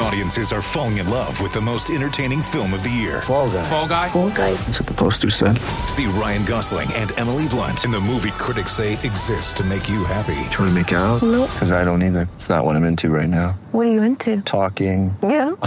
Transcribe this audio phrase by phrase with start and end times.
[0.00, 3.22] Audiences are falling in love with the most entertaining film of the year.
[3.22, 3.62] Fall guy.
[3.62, 4.08] Fall guy.
[4.08, 4.52] Fall guy.
[4.54, 5.58] That's what the poster said.
[5.88, 10.04] See Ryan Gosling and Emily Blunt in the movie critics say exists to make you
[10.04, 10.34] happy.
[10.50, 11.22] Trying to make it out?
[11.22, 11.50] Nope.
[11.52, 12.28] Because I don't either.
[12.34, 13.52] It's not what I'm into right now.
[13.70, 14.40] What are you into?
[14.42, 15.16] Talking.
[15.22, 15.54] Yeah.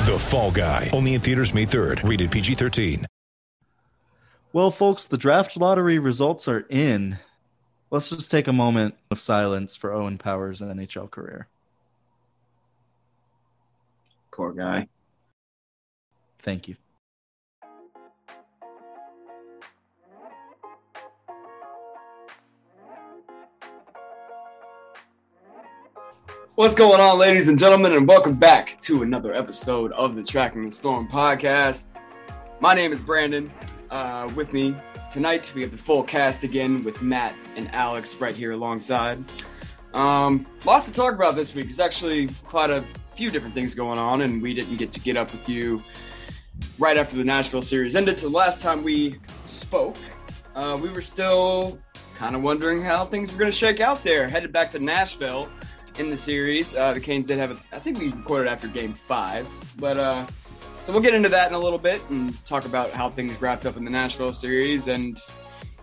[0.00, 0.88] The Fall Guy.
[0.94, 2.08] Only in theaters May 3rd.
[2.08, 3.04] Rated PG-13.
[4.52, 7.18] Well, folks, the draft lottery results are in.
[7.90, 11.48] Let's just take a moment of silence for Owen Powers' NHL career.
[14.32, 14.88] Poor guy.
[16.40, 16.76] Thank you.
[26.54, 30.66] What's going on, ladies and gentlemen, and welcome back to another episode of the Tracking
[30.66, 31.98] the Storm podcast.
[32.60, 33.50] My name is Brandon.
[33.90, 34.76] Uh, with me
[35.10, 39.24] tonight, we have the full cast again with Matt and Alex right here alongside.
[39.94, 41.64] Um, lots to talk about this week.
[41.64, 45.16] There's actually quite a few different things going on, and we didn't get to get
[45.16, 45.82] up with you
[46.78, 48.18] right after the Nashville series ended.
[48.18, 49.96] So last time we spoke,
[50.54, 51.78] uh, we were still
[52.16, 54.28] kind of wondering how things were going to shake out there.
[54.28, 55.48] Headed back to Nashville
[55.98, 56.74] in the series.
[56.74, 60.26] Uh, the Canes did have, a, I think we recorded after Game Five, but uh,
[60.84, 63.66] so we'll get into that in a little bit and talk about how things wrapped
[63.66, 65.18] up in the Nashville series and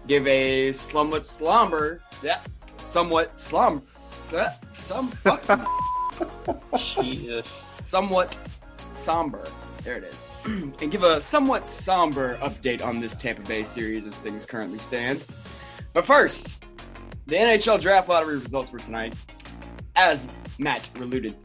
[0.07, 2.39] give a somewhat slumber, yeah,
[2.77, 3.83] somewhat slum,
[4.71, 5.65] some fucking
[6.77, 7.63] Jesus.
[7.79, 8.39] somewhat
[8.91, 9.43] somber.
[9.83, 10.29] There it is.
[10.45, 15.25] and give a somewhat somber update on this Tampa Bay series as things currently stand.
[15.93, 16.63] But first,
[17.25, 19.15] the NHL draft lottery results for tonight.
[19.95, 20.27] As
[20.59, 21.35] Matt reluded.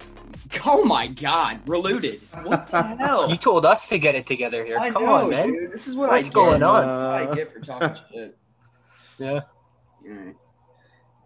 [0.66, 2.20] Oh my god, reluded.
[2.42, 3.30] What the hell?
[3.30, 4.78] You told us to get it together here.
[4.78, 5.52] I Come know, on, man.
[5.52, 5.72] dude.
[5.72, 6.68] This is what What's I going get.
[6.68, 6.82] on?
[6.82, 8.38] This is what I get for talking shit.
[9.20, 9.24] Uh.
[9.24, 9.40] Yeah.
[10.10, 10.36] Alright.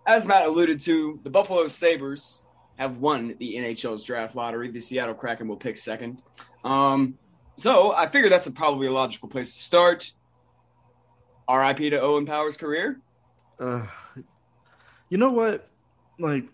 [0.06, 2.42] As Matt alluded to, the Buffalo Sabres
[2.76, 4.70] have won the NHL's draft lottery.
[4.70, 6.22] The Seattle Kraken will pick second.
[6.64, 7.18] Um,
[7.56, 10.12] so I figure that's a, probably a logical place to start.
[11.48, 13.00] RIP to Owen Powers' career.
[13.58, 13.86] Uh,
[15.08, 15.68] you know what?
[16.18, 16.48] Like,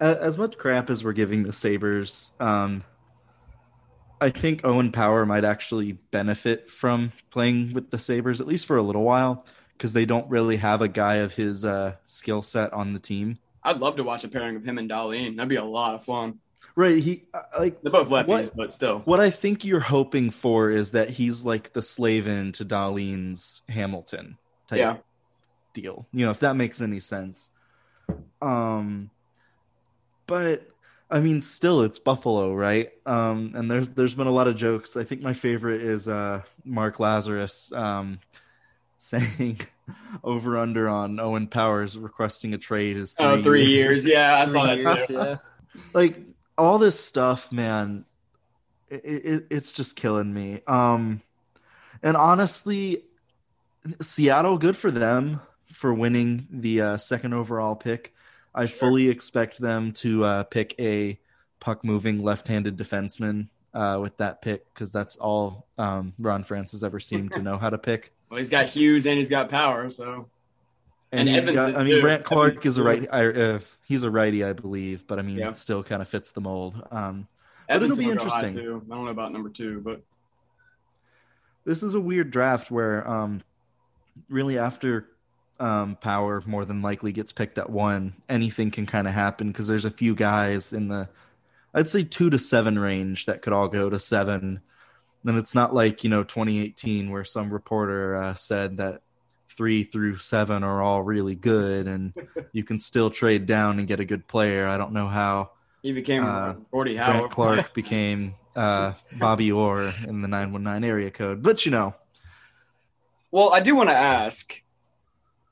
[0.00, 2.82] as much crap as we're giving the Sabres, um,
[4.20, 8.76] I think Owen Power might actually benefit from playing with the Sabres, at least for
[8.76, 12.72] a little while, because they don't really have a guy of his uh, skill set
[12.72, 13.38] on the team.
[13.68, 15.36] I'd love to watch a pairing of him and Dahlin.
[15.36, 16.38] That'd be a lot of fun.
[16.74, 16.98] Right.
[16.98, 19.00] He, uh, like, They're both lefties, What- but still.
[19.00, 24.38] What I think you're hoping for is that he's like the Slavin to Dahlin's Hamilton
[24.68, 24.96] type Yeah.
[25.74, 26.06] deal.
[26.12, 27.50] You know, if that makes any sense.
[28.40, 29.10] Um
[30.26, 30.66] but
[31.10, 32.90] I mean still it's Buffalo, right?
[33.06, 34.96] Um and there's there's been a lot of jokes.
[34.96, 38.20] I think my favorite is uh Mark Lazerus um
[38.98, 39.60] saying
[40.24, 44.06] over under on Owen Powers requesting a trade is Oh, three years.
[44.08, 45.14] Yeah, I saw Three that years, too.
[45.14, 45.36] yeah.
[45.92, 46.20] like
[46.56, 48.04] all this stuff man
[48.88, 51.20] it, it, it's just killing me um
[52.02, 53.02] and honestly
[54.00, 55.40] seattle good for them
[55.72, 58.12] for winning the uh, second overall pick
[58.54, 61.18] i fully expect them to uh, pick a
[61.60, 66.98] puck moving left-handed defenseman uh, with that pick because that's all um, ron Francis ever
[66.98, 70.28] seemed to know how to pick Well, he's got Hughes and he's got power, so
[71.10, 71.76] and, And he's Evans got.
[71.76, 72.00] I mean too.
[72.02, 75.22] brandt clarke Evans is a right I, uh, he's a righty i believe but i
[75.22, 75.48] mean Yeah.
[75.48, 77.26] it still kind of fits the mold um,
[77.66, 78.58] But it'll be will go high, interesting.
[78.58, 80.02] I don't know about number two, but
[81.64, 83.42] this is a weird draft where um
[84.28, 85.08] really after
[85.60, 89.66] um power more than likely gets picked at one anything can kind of happen because
[89.68, 91.08] there's a few guys in the
[91.74, 94.60] i'd say two to seven range that could all go to seven
[95.24, 99.02] then it's not like you know 2018 where some reporter uh, said that
[99.56, 102.12] three through seven are all really good and
[102.52, 105.50] you can still trade down and get a good player i don't know how
[105.82, 107.12] he became Uh, Gordie Howe.
[107.12, 111.40] Brandt Clarke became uh, Bobby Orr in the 919 area code.
[111.40, 111.94] But you know,
[113.30, 114.60] Well, I do want to ask.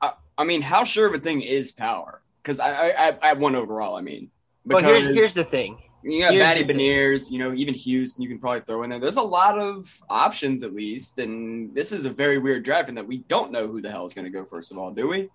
[0.00, 2.20] I, I mean, how sure of a thing is power?
[2.42, 3.94] Because I, I, I, I one overall.
[3.94, 4.30] I mean,
[4.64, 5.78] Well, here's here's the thing.
[6.08, 6.78] You got Here's Matty the thing.
[6.78, 9.00] Beniers, you know, even Hughes you can probably throw in there.
[9.00, 12.94] There's a lot of options at least, and this is a very weird draft in
[12.94, 15.08] that we don't know who the hell is going to go first of all, do
[15.08, 15.28] we?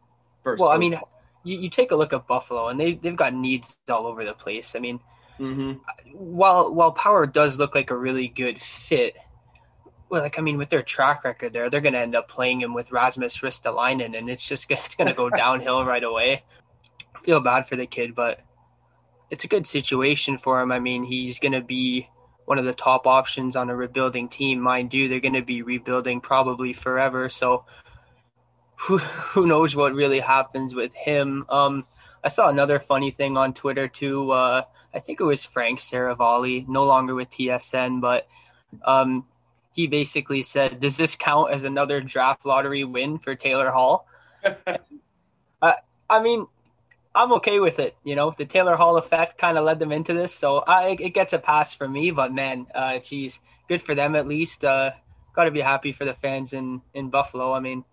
[0.44, 0.98] First, Well, I mean,
[1.44, 4.34] you, you take a look at Buffalo, and they they've got needs all over the
[4.34, 4.74] place.
[4.76, 5.00] I mean,
[5.38, 5.74] hmm
[6.14, 9.18] while while Power does look like a really good fit,
[10.10, 12.62] well, like I mean, with their track record there, they're going to end up playing
[12.62, 16.44] him with Rasmus Ristolainen, and it's just it's going to go downhill right away.
[17.14, 18.40] I Feel bad for the kid, but
[19.32, 20.72] it's a good situation for him.
[20.72, 22.08] I mean, he's going to be
[22.46, 25.08] one of the top options on a rebuilding team, mind you.
[25.08, 27.64] They're going to be rebuilding probably forever, so
[28.76, 28.98] who
[29.34, 31.46] who knows what really happens with him.
[31.50, 31.86] Um,
[32.24, 34.32] I saw another funny thing on Twitter too.
[34.32, 34.64] Uh,
[34.94, 38.28] I think it was Frank Seravalli, no longer with TSN, but
[38.84, 39.26] um,
[39.72, 44.08] he basically said, "Does this count as another draft lottery win for Taylor Hall?"
[45.62, 45.76] I,
[46.10, 46.48] I mean,
[47.14, 47.96] I'm okay with it.
[48.04, 51.14] You know, the Taylor Hall effect kind of led them into this, so I it
[51.14, 52.12] gets a pass for me.
[52.12, 54.64] But man, uh, geez, good for them at least.
[54.64, 54.92] Uh,
[55.34, 57.54] Got to be happy for the fans in in Buffalo.
[57.54, 57.86] I mean,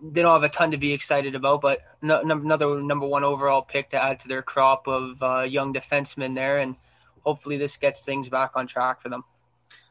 [0.00, 3.24] they don't have a ton to be excited about, but no, num- another number one
[3.24, 6.76] overall pick to add to their crop of uh, young defensemen there, and
[7.24, 9.24] hopefully this gets things back on track for them.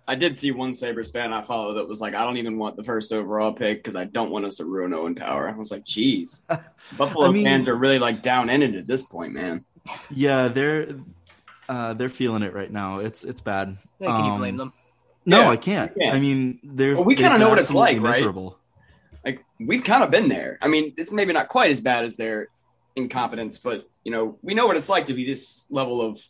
[0.08, 2.76] I did see one Sabres fan I followed that was like, I don't even want
[2.76, 5.50] the first overall pick because I don't want us to ruin Owen Power.
[5.50, 6.46] I was like, geez.
[6.98, 9.66] Buffalo I mean- fans are really like down in it at this point, man.
[10.12, 10.96] Yeah, they're
[11.68, 13.00] uh, they're feeling it right now.
[13.00, 13.78] It's it's bad.
[14.00, 14.74] Yeah, can you Um, blame them?
[15.26, 15.96] No, Yeah, I can't.
[15.98, 16.14] can't.
[16.16, 18.18] I mean, they're Well, we kinda know what it's like, absolutely right?
[18.20, 18.60] Miserable.
[19.24, 20.60] Like we've kind of been there.
[20.62, 22.50] I mean, it's maybe not quite as bad as their
[22.96, 26.22] incompetence, but you know, we know what it's like to be this level of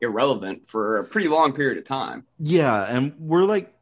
[0.00, 2.24] irrelevant for a pretty long period of time.
[2.38, 3.72] Yeah, and we're like,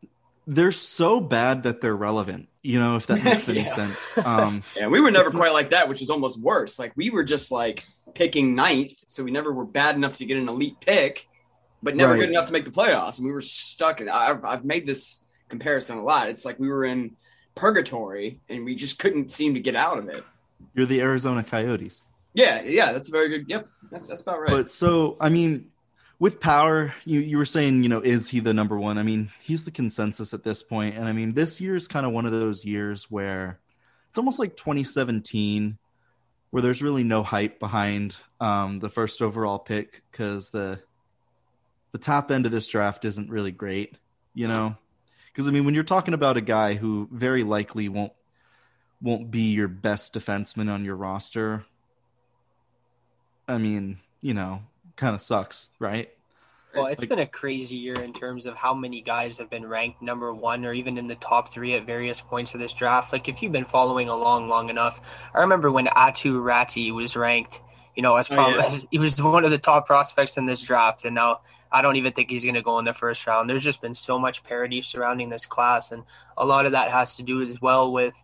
[0.46, 2.48] they're so bad that they're relevant.
[2.62, 3.66] You know, if that makes any Yeah.
[3.66, 4.16] sense.
[4.24, 6.78] Um, And we were never quite like that, which is almost worse.
[6.78, 7.84] Like we were just like
[8.14, 11.26] picking ninth, so we never were bad enough to get an elite pick,
[11.82, 12.20] but never Right.
[12.20, 13.18] good enough to make the playoffs.
[13.18, 14.00] And we were stuck.
[14.00, 16.28] In, I've, I've made this comparison a lot.
[16.28, 17.16] It's like we were in
[17.54, 20.24] purgatory and we just couldn't seem to get out of it.
[20.74, 22.02] you're the Arizona Coyotes.
[22.34, 23.46] Yeah, yeah, that's very good.
[23.48, 24.50] Yep, that's that's about right.
[24.50, 25.66] But so, I mean,
[26.18, 28.98] with power, you you were saying, you know, is he the number one?
[28.98, 32.04] I mean, he's the consensus at this point, and I mean, this year is kind
[32.04, 33.60] of one of those years where
[34.08, 35.78] it's almost like 2017,
[36.50, 40.80] where there's really no hype behind um, the first overall pick because the
[41.92, 43.96] the top end of this draft isn't really great,
[44.34, 44.76] you know.
[45.26, 48.12] Because I mean, when you're talking about a guy who very likely won't
[49.00, 51.64] won't be your best defenseman on your roster,
[53.46, 54.62] I mean, you know,
[54.98, 56.10] kind of sucks, right?
[56.74, 59.66] Well, it's Like- been a crazy year in terms of how many guys have been
[59.66, 63.12] ranked number one or even in the top three at various points of this draft.
[63.12, 65.00] Like, if you've been following along long enough,
[65.34, 67.62] I remember when Aatu Räty was ranked,
[67.96, 68.66] you know, as Oh, probably yeah.
[68.66, 71.40] as, he was one of the top prospects in this draft, and now
[71.72, 73.48] I don't even think he's going to go in the first round.
[73.48, 76.04] There's just been so much parity surrounding this class, and
[76.36, 78.14] a lot of that has to do as well with,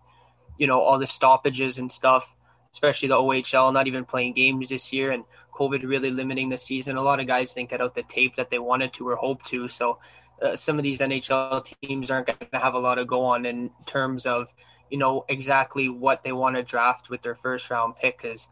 [0.59, 2.31] you know, all the stoppages and stuff,
[2.73, 5.25] especially the OHL not even playing games this year, and
[5.55, 6.97] COVID really limiting the season.
[6.97, 9.47] A lot of guys didn't get out the tape that they wanted to or hoped
[9.49, 9.69] to.
[9.69, 9.99] So
[10.43, 13.47] uh, some of these NHL teams aren't going to have a lot of go on
[13.47, 14.53] in terms of,
[14.91, 18.49] you know, exactly what they want to draft with their first round pick because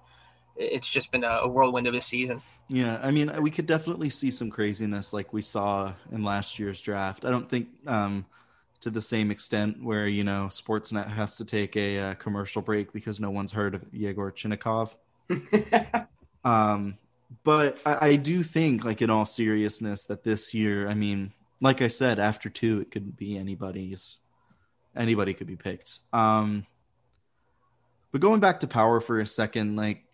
[0.57, 2.43] it's just been a, a whirlwind of a season.
[2.69, 6.81] Yeah, I mean, we could definitely see some craziness like we saw in last year's
[6.81, 7.25] draft.
[7.25, 8.27] I don't think um,
[8.81, 12.93] to the same extent where you know Sportsnet has to take a uh, commercial break
[12.93, 14.95] because no one's heard of Yegor Chinakhov.
[16.45, 16.99] Um,
[17.45, 21.81] but I, I do think, like in all seriousness, that this year, I mean, like
[21.83, 24.19] I said, after two, it could be anybody's.
[24.95, 26.01] Anybody could be picked.
[26.13, 26.67] Um,
[28.11, 30.05] but going back to power for a second, like,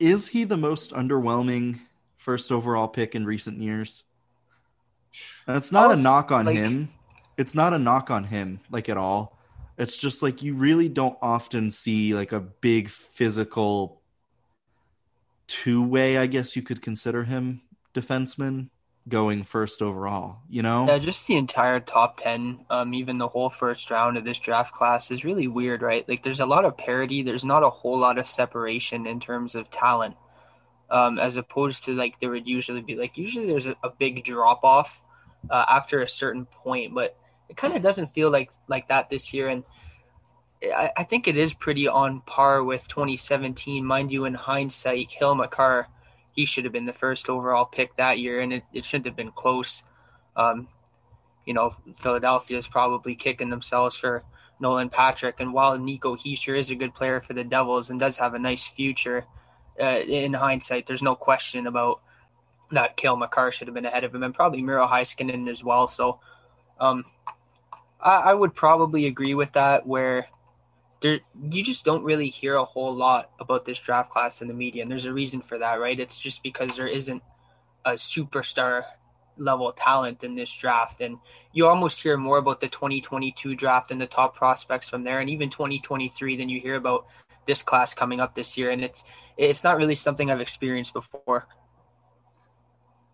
[0.00, 1.78] is he the most underwhelming
[2.16, 4.04] first overall pick in recent years?
[5.46, 6.88] That's not a knock on like- him.
[7.36, 9.36] It's not a knock on him, like at all.
[9.76, 14.00] It's just like you really don't often see like a big physical
[15.46, 17.62] two way, I guess you could consider him
[17.94, 18.68] defenseman
[19.08, 20.86] going first overall, you know?
[20.86, 24.72] Yeah, just the entire top 10, um, even the whole first round of this draft
[24.72, 26.08] class is really weird, right?
[26.08, 27.22] Like, there's a lot of parity.
[27.22, 30.16] There's not a whole lot of separation in terms of talent,
[30.90, 32.96] um, as opposed to like there would usually be.
[32.96, 35.00] Like, usually there's a, a big drop off
[35.50, 37.16] uh, after a certain point, but
[37.48, 39.48] it kind of doesn't feel like like that this year.
[39.48, 39.62] And
[40.62, 44.24] I, think it is pretty on par with 2017, mind you.
[44.24, 45.86] In hindsight, Cale Makar
[46.36, 49.16] he should have been the first overall pick that year, and it, it shouldn't have
[49.16, 49.82] been close.
[50.36, 50.68] Um,
[51.46, 54.22] you know, Philadelphia is probably kicking themselves for
[54.60, 55.40] Nolan Patrick.
[55.40, 58.38] And while Nico Hischier is a good player for the Devils and does have a
[58.38, 59.24] nice future,
[59.80, 62.02] uh, in hindsight, there's no question about
[62.70, 65.88] that Cale Makar should have been ahead of him, and probably Miro Heiskanen as well.
[65.88, 66.20] So,
[66.80, 67.04] um,
[68.00, 69.86] I, I would probably agree with that.
[69.86, 70.26] Where
[71.00, 74.54] there, you just don't really hear a whole lot about this draft class in the
[74.54, 75.98] media, and there's a reason for that, right?
[75.98, 77.22] It's just because there isn't
[77.84, 78.82] a superstar
[79.38, 81.18] level talent in this draft, and
[81.52, 85.28] you almost hear more about the 2022 draft and the top prospects from there, and
[85.28, 87.06] even 2023 than you hear about
[87.46, 89.04] this class coming up this year, and it's
[89.36, 91.46] it's not really something I've experienced before.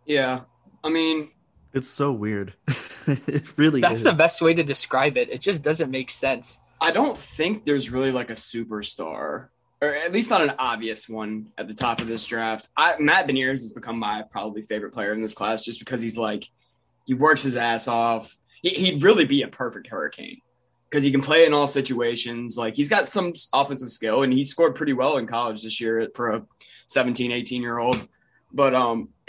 [0.06, 0.40] Yeah,
[0.84, 1.30] I mean,
[1.72, 2.54] It's so weird.
[3.06, 4.02] it really That's is.
[4.04, 5.30] the best way to describe it.
[5.30, 6.58] It just doesn't make sense.
[6.82, 9.48] I don't think there's really like a superstar,
[9.80, 12.68] or at least not an obvious one at the top of this draft.
[12.76, 16.18] I, Matt Beniers has become my probably favorite player in this class just because he's
[16.18, 16.44] like,
[17.06, 18.36] he works his ass off.
[18.62, 20.40] He, he'd really be a perfect Hurricane
[20.90, 22.58] because he can play in all situations.
[22.58, 26.08] Like he's got some offensive skill and he scored pretty well in college this year
[26.16, 26.42] for a
[26.88, 28.08] 17, 18 year old.
[28.52, 29.10] But um,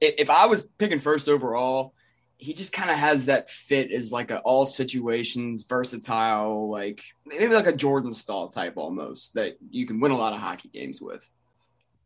[0.00, 1.92] if I was picking first overall,
[2.38, 7.54] he just kind of has that fit as like a all situations versatile, like maybe
[7.54, 11.00] like a Jordan Staal type almost that you can win a lot of hockey games
[11.00, 11.30] with.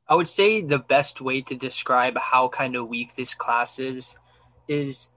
[0.08, 4.16] I would say the best way to describe how kind of weak this class is
[4.68, 5.08] is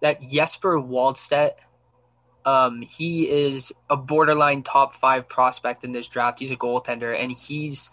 [0.00, 1.52] that Jesper Wallstedt.
[2.44, 6.40] Um, he is a borderline top five prospect in this draft.
[6.40, 7.88] He's a goaltender, and he's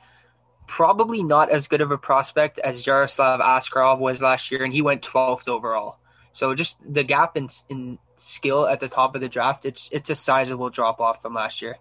[0.66, 4.82] probably not as good of a prospect as Yaroslav Askarov was last year, and he
[4.82, 6.00] went 12th overall.
[6.40, 10.10] So just the gap in, in skill at the top of the draft, it's it's
[10.10, 11.76] a sizable drop off from last year.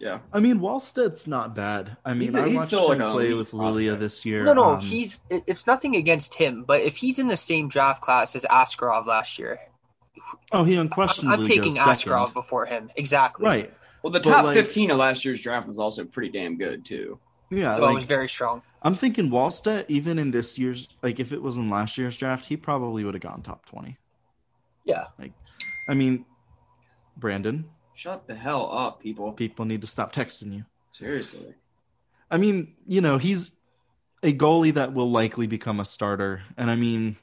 [0.00, 1.96] Yeah, I mean, Wallstedt's not bad.
[2.04, 4.42] I mean, He's a- I he's watched still him like play with Lilia this year.
[4.42, 8.02] No, no, Um, he's it's nothing against him, but if he's in the same draft
[8.02, 9.60] class as Askarov last year,
[10.50, 12.10] oh, he I'm, unquestionably I'm taking goes second.
[12.12, 12.90] Askarov before him.
[12.96, 13.46] Exactly.
[13.46, 13.72] Right.
[14.02, 17.20] well, the top like- 15 of last year's draft was also pretty damn good too.
[17.50, 18.62] Yeah, Well, it was very strong.
[18.84, 22.46] I'm thinking Wallstedt, even in this year's, like if it was in last year's draft,
[22.46, 23.96] he probably would have gone top 20.
[24.84, 25.06] Yeah.
[25.18, 25.32] Like,
[25.88, 26.26] I mean,
[27.16, 27.64] Brandon,
[27.94, 29.32] Shut the hell up, people!
[29.32, 30.64] people need to stop texting you.
[30.90, 31.54] Seriously.
[32.30, 33.56] I mean, you know, he's
[34.22, 36.42] a goalie that will likely become a starter.
[36.56, 37.16] And I mean,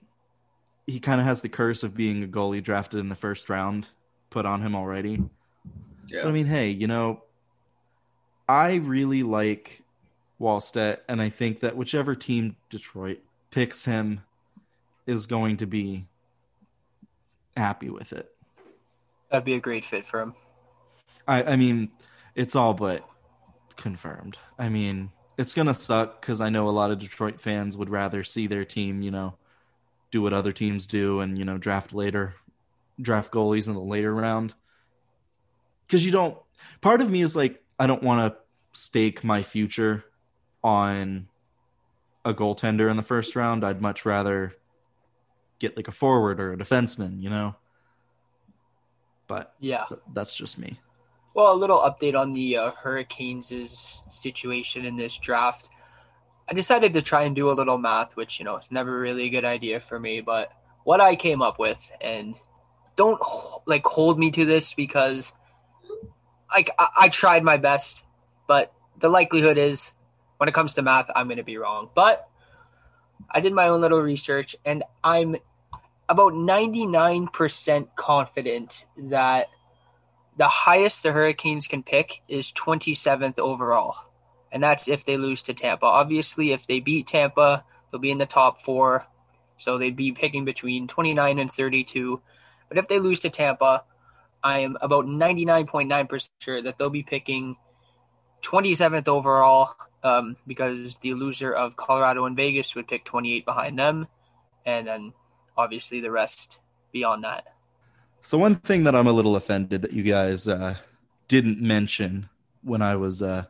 [0.88, 3.90] he kind of has the curse of being a goalie drafted in the first round
[4.30, 5.24] put on him already.
[6.08, 6.24] Yeah.
[6.24, 7.24] But I mean, hey, you know,
[8.48, 9.84] I really like
[10.42, 13.20] Wallstedt, and I think that whichever team Detroit
[13.52, 14.22] picks him
[15.06, 16.08] is going to be
[17.56, 18.32] happy with it.
[19.30, 20.34] That'd be a great fit for him.
[21.28, 21.92] I, I mean,
[22.36, 23.08] it's all but
[23.78, 24.38] confirmed.
[24.58, 28.24] I mean, it's gonna suck because I know a lot of Detroit fans would rather
[28.24, 29.36] see their team, you know,
[30.12, 32.36] do what other teams do and you know draft later,
[33.00, 34.54] draft goalies in the later round.
[35.86, 36.38] Because you don't.
[36.82, 38.40] Part of me is like, I don't want to
[38.74, 40.06] stake my future
[40.64, 41.28] on
[42.24, 43.64] a goaltender in the first round.
[43.64, 44.54] I'd much rather
[45.60, 47.56] get like a forward or a defenseman, you know.
[49.28, 49.86] But Yeah.
[49.88, 50.80] th- that's just me.
[51.34, 55.70] Well, a little update on the uh, Hurricanes' situation in this draft.
[56.50, 59.26] I decided to try and do a little math, which, you know, is never really
[59.26, 60.52] a good idea for me, but
[60.84, 62.36] what I came up with, and
[62.98, 63.22] don't
[63.66, 65.34] like hold me to this because
[66.54, 68.04] like I, I tried my best,
[68.48, 69.94] but the likelihood is
[70.42, 71.90] when it comes to math, I'm going to be wrong.
[71.94, 72.28] But
[73.30, 75.36] I did my own little research and I'm
[76.10, 79.50] about 99% confident that
[80.38, 83.98] the highest the Hurricanes can pick is 27th overall.
[84.52, 85.86] And that's if they lose to Tampa.
[85.86, 89.06] Obviously, if they beat Tampa, they'll be in the top four.
[89.60, 92.20] So they'd be picking between 29 and 32.
[92.68, 93.84] But if they lose to Tampa,
[94.44, 97.58] I am about 99.9% sure that they'll be picking
[98.42, 104.08] 27th overall um, because the loser of Colorado and Vegas would pick 28 behind them.
[104.66, 105.14] And then
[105.58, 106.60] obviously the rest
[106.92, 107.48] beyond that.
[108.22, 110.76] So one thing that I'm a little offended that you guys uh,
[111.28, 112.30] didn't mention
[112.64, 113.46] when I was, uh,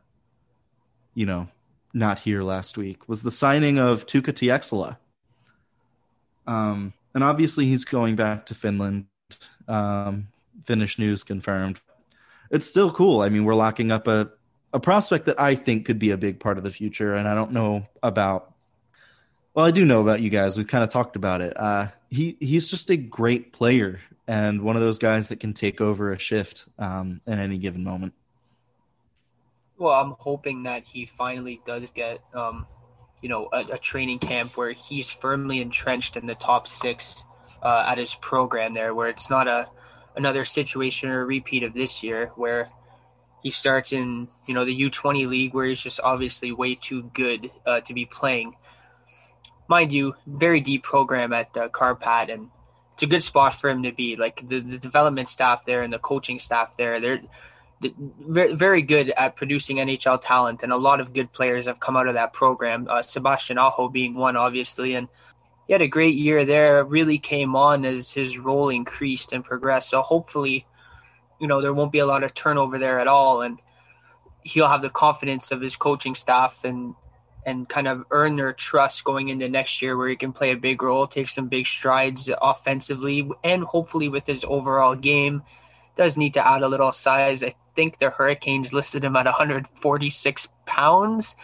[1.13, 1.49] you know,
[1.93, 4.97] not here last week was the signing of Tuukka Tieksola.
[6.47, 9.07] Um, and obviously he's going back to Finland.
[9.67, 10.27] Um,
[10.65, 11.81] Finnish news confirmed.
[12.49, 13.21] It's still cool.
[13.21, 14.31] I mean, we're locking up a
[14.73, 17.33] a prospect that I think could be a big part of the future, and I
[17.33, 18.53] don't know about.
[19.53, 20.57] Well, I do know about you guys.
[20.57, 21.59] We've kind of talked about it.
[21.59, 25.81] Uh, he he's just a great player and one of those guys that can take
[25.81, 28.13] over a shift um, any given moment.
[29.77, 32.67] Well, I'm hoping that he finally does get, um,
[33.21, 37.23] you know, a, a training camp where he's firmly entrenched in the top six
[37.61, 39.67] uh, at his program there, where it's not a
[40.15, 42.69] another situation or a repeat of this year where
[43.41, 47.49] he starts in, you know, the U20 league where he's just obviously way too good
[47.65, 48.55] uh, to be playing.
[49.67, 52.49] mind you, very deep program at uh, Kärpät, and
[52.93, 54.15] it's a good spot for him to be.
[54.15, 57.21] Like the, the development staff there and the coaching staff there, they're
[58.19, 62.07] very, good at producing NHL talent, and a lot of good players have come out
[62.07, 62.87] of that program.
[62.87, 65.07] Uh, Sebastian Aho being one, obviously, and
[65.65, 66.83] he had a great year there.
[66.83, 69.89] Really came on as his role increased and progressed.
[69.89, 70.67] So hopefully,
[71.41, 73.57] you know, there won't be a lot of turnover there at all, and
[74.43, 76.95] he'll have the confidence of his coaching staff and
[77.43, 80.55] and kind of earn their trust going into next year where he can play a
[80.55, 85.41] big role, take some big strides offensively, and hopefully with his overall game
[85.95, 87.43] does need to add a little size.
[87.43, 91.35] I think the Hurricanes listed him at 146 pounds,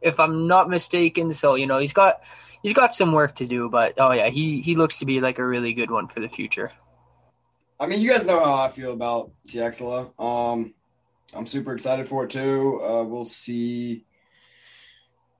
[0.00, 1.34] if I'm not mistaken.
[1.34, 2.22] So you know he's got
[2.62, 5.38] he's got some work to do, but oh yeah, he he looks to be like
[5.38, 6.72] a really good one for the future.
[7.82, 10.12] I mean, you guys know how I feel about Tieksola.
[10.16, 10.72] Um,
[11.34, 12.80] I'm super excited for it too.
[12.80, 14.04] Uh, we'll see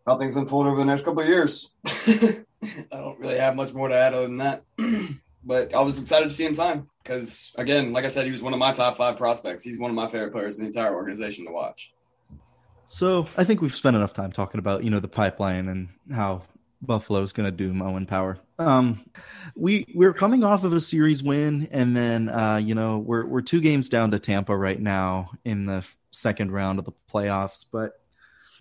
[0.04, 1.72] how things unfold over the next couple of years.
[1.86, 2.44] I
[2.90, 4.64] don't really have much more to add other than that.
[5.44, 8.42] but I was excited to see him sign because, again, like I said, he was
[8.42, 9.62] one of my top five prospects.
[9.62, 11.92] He's one of my favorite players in the entire organization to watch.
[12.86, 16.42] So I think we've spent enough time talking about you know the pipeline and how
[16.82, 18.38] Buffalo's going to do Owen Power.
[18.58, 19.04] Um,
[19.54, 23.40] we we're coming off of a series win, and then uh, you know we're we're
[23.40, 27.64] two games down to Tampa right now in the second round of the playoffs.
[27.70, 27.92] But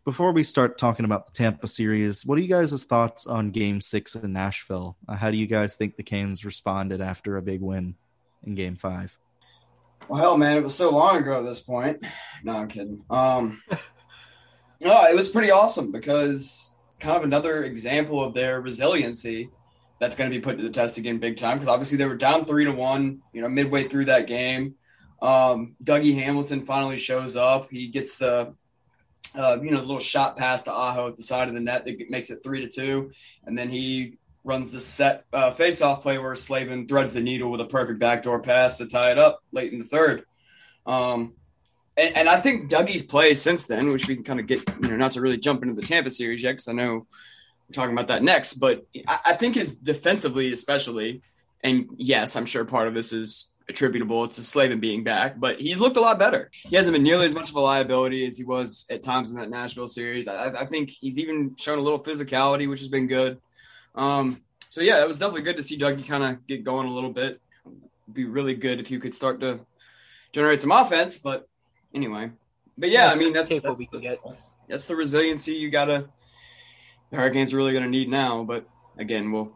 [0.05, 3.81] before we start talking about the Tampa series, what are you guys' thoughts on Game
[3.81, 4.97] Six in Nashville?
[5.07, 7.95] Uh, how do you guys think the Canes responded after a big win
[8.43, 9.17] in Game Five?
[10.07, 12.03] Well, hell, man, it was so long ago at this point.
[12.43, 13.03] No, I'm kidding.
[13.09, 13.61] Um,
[14.79, 16.71] no, it was pretty awesome because
[17.01, 19.49] kind of another example of their resiliency
[19.99, 22.15] that's going to be put to the test again big time because obviously they were
[22.15, 24.75] down three to one, you know, midway through that game.
[25.21, 27.69] Um, Dougie Hamilton finally shows up.
[27.69, 28.55] He gets the
[29.35, 31.85] uh, you know, the little shot pass to Aho at the side of the net
[31.85, 33.11] that makes it three to two,
[33.45, 37.61] and then he runs the set uh, face-off play where Slavin threads the needle with
[37.61, 40.25] a perfect backdoor pass to tie it up late in the third.
[40.85, 41.35] Um,
[41.97, 44.89] and, and, I think Dougie's play since then, which we can kind of get, you
[44.89, 47.05] know, not to really jump into the Tampa series yet, because I know
[47.67, 51.21] we're talking about that next, but I, I think his defensively, especially,
[51.63, 55.79] and yes, I'm sure part of this is attributable to Slavin being back, but he's
[55.79, 56.51] looked a lot better.
[56.51, 59.37] He hasn't been nearly as much of a liability as he was at times in
[59.37, 60.27] that Nashville series.
[60.27, 63.39] I, I think he's even shown a little physicality, which has been good.
[63.95, 66.93] Um, so yeah, it was definitely good to see Dougie kind of get going a
[66.93, 67.41] little bit.
[67.65, 69.61] It'd be really good if you could start to
[70.31, 71.47] generate some offense, but
[71.93, 72.31] anyway.
[72.77, 76.07] But yeah, I mean that's that's the, that's, that's the resiliency you gotta
[77.09, 78.43] the Hurricanes are really gonna need now.
[78.43, 78.65] But
[78.97, 79.51] again, we'll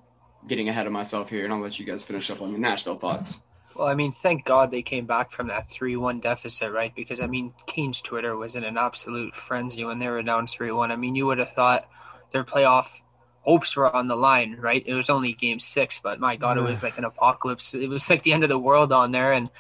[0.48, 2.98] getting ahead of myself here, and I'll let you guys finish up on the Nashville
[2.98, 3.38] thoughts.
[3.76, 6.96] Well, I mean, thank God they came back from that 3 1 deficit, right?
[6.96, 10.72] Because, I mean, Canes Twitter was in an absolute frenzy when they were down 3
[10.72, 10.92] 1.
[10.92, 11.90] I mean, you would have thought
[12.32, 12.88] their playoff
[13.42, 14.84] hopes were on the line, right?
[14.86, 17.74] It was only game six, but my God, it was like an apocalypse.
[17.74, 19.34] It was like the end of the world on there.
[19.34, 19.52] And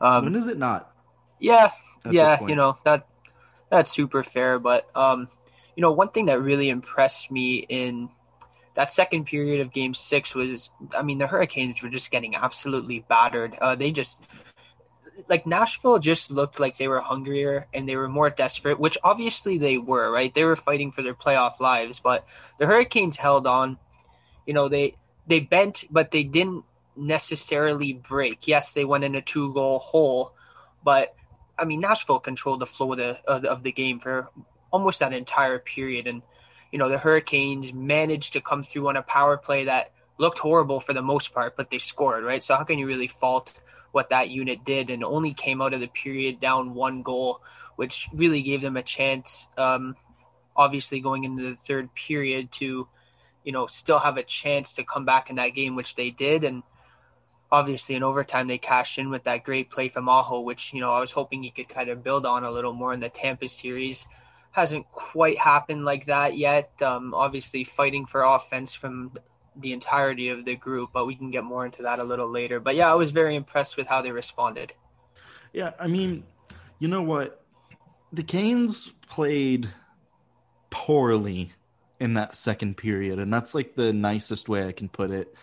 [0.00, 0.92] um, when is it not?
[1.40, 1.70] Yeah,
[2.12, 3.06] yeah, you know, that
[3.70, 4.58] that's super fair.
[4.58, 5.28] But, um,
[5.74, 8.08] you know, one thing that really impressed me in
[8.74, 13.04] that second period of game six was, I mean, the Hurricanes were just getting absolutely
[13.08, 13.54] battered.
[13.60, 14.20] Uh, they just,
[15.28, 19.58] like Nashville just looked like they were hungrier and they were more desperate, which obviously
[19.58, 20.32] they were, right?
[20.34, 22.26] They were fighting for their playoff lives, but
[22.58, 23.78] the Hurricanes held on.
[24.46, 26.64] You know, they they bent, but they didn't
[26.96, 28.46] necessarily break.
[28.46, 30.32] Yes, they went in a two goal hole,
[30.84, 31.14] but
[31.58, 34.28] I mean, Nashville controlled the flow of the of the, of the game for
[34.70, 36.22] almost that entire period, and
[36.72, 40.80] you know, the Hurricanes managed to come through on a power play that looked horrible
[40.80, 42.42] for the most part, but they scored, right?
[42.42, 43.60] So how can you really fault
[43.92, 47.40] what that unit did and only came out of the period down one goal,
[47.76, 49.96] which really gave them a chance, um,
[50.54, 52.88] obviously going into the third period to,
[53.44, 56.44] you know, still have a chance to come back in that game, which they did.
[56.44, 56.62] And
[57.50, 60.92] obviously in overtime they cashed in with that great play from Aho, which, you know,
[60.92, 63.48] I was hoping he could kind of build on a little more in the Tampa
[63.48, 64.06] series
[64.56, 66.70] hasn't quite happened like that yet.
[66.80, 69.12] Um, obviously, fighting for offense from
[69.54, 72.58] the entirety of the group, but we can get more into that a little later.
[72.58, 74.72] But yeah, I was very impressed with how they responded.
[75.52, 76.24] Yeah, I mean,
[76.78, 77.44] you know what?
[78.14, 79.68] The Canes played
[80.70, 81.52] poorly
[82.00, 85.34] in that second period, and that's like the nicest way I can put it.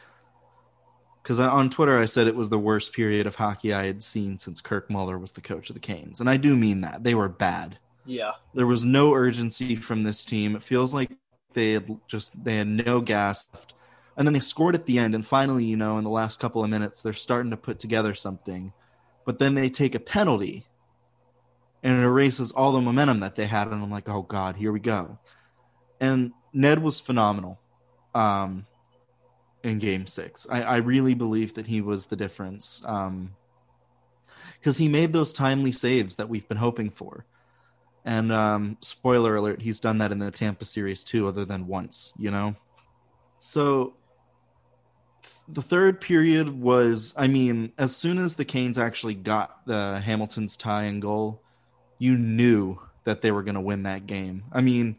[1.24, 4.38] Because on Twitter, I said it was the worst period of hockey I had seen
[4.38, 7.16] since Kirk Muller was the coach of the Canes, and I do mean that they
[7.16, 7.80] were bad.
[8.06, 8.34] Yeah.
[8.54, 10.56] There was no urgency from this team.
[10.56, 11.12] It feels like
[11.54, 13.74] they had just they had no gas left.
[14.18, 16.64] And then they scored at the end and finally, you know, in the last couple
[16.64, 18.74] of minutes they're starting to put together something.
[19.26, 20.66] But then they take a penalty
[21.82, 24.72] and it erases all the momentum that they had and I'm like, "Oh god, here
[24.74, 25.18] we go."
[26.00, 27.60] And Ned was phenomenal.
[28.14, 28.66] um,
[29.64, 30.46] in Game Six.
[30.50, 32.82] I, I really believe that he was the difference
[34.60, 37.26] because he made those timely saves that we've been hoping for.
[38.06, 42.12] And um, spoiler alert, he's done that in the Tampa series too, other than once,
[42.18, 42.56] you know?
[43.40, 43.96] So
[45.48, 50.58] the third period was, I mean, as soon as the Canes actually got the Hamilton's
[50.58, 51.42] tie and goal,
[51.98, 54.44] you knew that they were going to win that game.
[54.52, 54.98] I mean,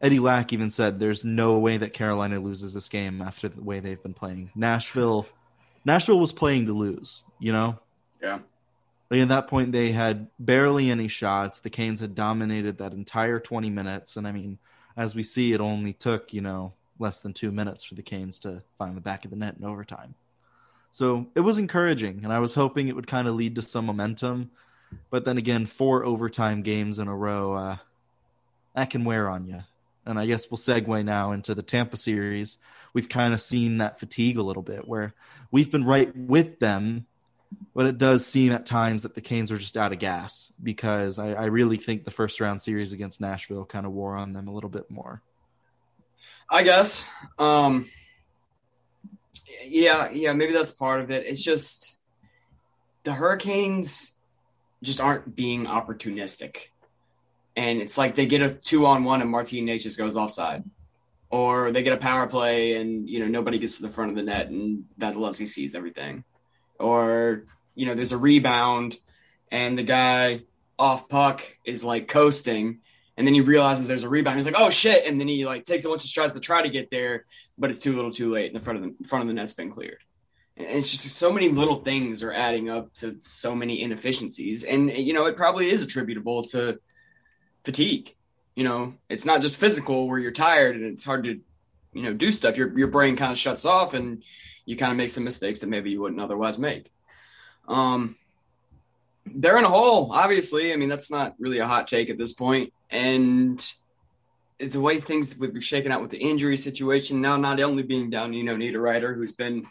[0.00, 3.80] Eddie Lack even said there's no way that Carolina loses this game after the way
[3.80, 4.50] they've been playing.
[4.54, 5.26] Nashville,
[5.84, 7.78] Nashville was playing to lose, you know?
[8.20, 8.40] Yeah.
[9.10, 11.60] Like at that point, they had barely any shots.
[11.60, 14.16] The Canes had dominated that entire 20 minutes.
[14.16, 14.58] And I mean,
[14.96, 18.38] as we see, it only took, you know, less than two minutes for the Canes
[18.40, 20.14] to find the back of the net in overtime.
[20.90, 22.20] So it was encouraging.
[22.24, 24.50] And I was hoping it would kind of lead to some momentum.
[25.10, 27.76] But then again, four overtime games in a row, uh,
[28.74, 29.62] that can wear on you.
[30.06, 32.58] And I guess we'll segue now into the Tampa series.
[32.92, 35.14] We've kind of seen that fatigue a little bit where
[35.50, 37.06] we've been right with them
[37.74, 41.18] but it does seem at times that the Canes are just out of gas because
[41.18, 44.48] I, I really think the first round series against Nashville kind of wore on them
[44.48, 45.22] a little bit more.
[46.50, 47.06] I guess.
[47.38, 47.86] Um,
[49.64, 51.26] yeah, yeah, maybe that's part of it.
[51.26, 51.98] It's just
[53.02, 54.14] the Hurricanes
[54.82, 56.68] just aren't being opportunistic.
[57.56, 60.64] And it's like they get a two on one and Martin just goes offside.
[61.30, 64.16] Or they get a power play and you know nobody gets to the front of
[64.16, 66.24] the net and Vasilevsky sees everything.
[66.78, 68.96] Or you know there's a rebound
[69.50, 70.42] and the guy
[70.78, 72.78] off puck is like coasting
[73.16, 74.36] and then he realizes there's a rebound.
[74.36, 76.62] He's like oh shit and then he like takes a bunch of strides to try
[76.62, 77.24] to get there
[77.58, 79.54] but it's too little too late and the front of the front of the net's
[79.54, 80.02] been cleared.
[80.56, 84.64] And it's just so many little things are adding up to so many inefficiencies.
[84.64, 86.78] And you know it probably is attributable to
[87.66, 88.14] fatigue
[88.54, 91.40] you know it's not just physical where you're tired and it's hard to
[91.92, 94.22] you know do stuff your, your brain kind of shuts off and
[94.66, 96.90] you kind of make some mistakes that maybe you wouldn't otherwise make.
[97.68, 98.16] Um,
[99.24, 100.72] they're in a hole, obviously.
[100.72, 102.72] I mean, that's not really a hot take at this point.
[102.90, 103.64] And
[104.58, 108.10] the way things would be shaken out with the injury situation now, not only being
[108.10, 109.66] down, you know, Niederreiter, who's been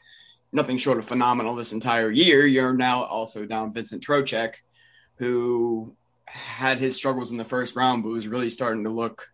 [0.51, 4.55] nothing short of phenomenal this entire year, you're now also down Vincent Trocheck,
[5.17, 9.31] who had his struggles in the first round, but was really starting to look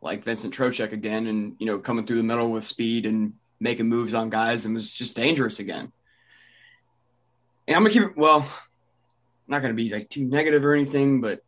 [0.00, 3.88] like Vincent Trocheck again and, you know, coming through the middle with speed and making
[3.88, 5.92] moves on guys and was just dangerous again.
[7.66, 8.48] And I'm gonna keep it well,
[9.48, 11.42] not gonna be like too negative or anything, but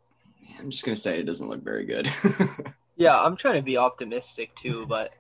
[0.59, 2.11] I'm just gonna say it doesn't look very good.
[2.97, 5.13] yeah, I'm trying to be optimistic too, but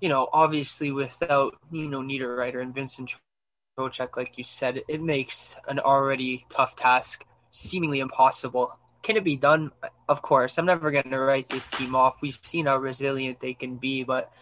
[0.00, 3.14] you know, obviously without you know Niederreiter and Vincent
[3.78, 8.76] Trocheck, like you said, it makes an already tough task seemingly impossible.
[9.02, 9.70] Can it be done?
[10.08, 10.58] Of course.
[10.58, 12.16] I'm never going to write this team off.
[12.20, 14.32] We've seen how resilient they can be, but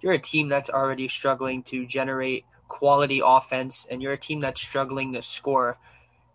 [0.00, 4.60] you're a team that's already struggling to generate quality offense and you're a team that's
[4.60, 5.76] struggling to score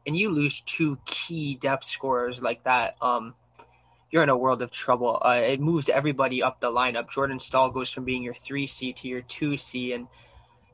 [0.05, 3.33] and you lose two key depth scorers like that um
[4.11, 7.71] you're in a world of trouble uh, it moves everybody up the lineup jordan staal
[7.71, 10.07] goes from being your 3c to your 2c and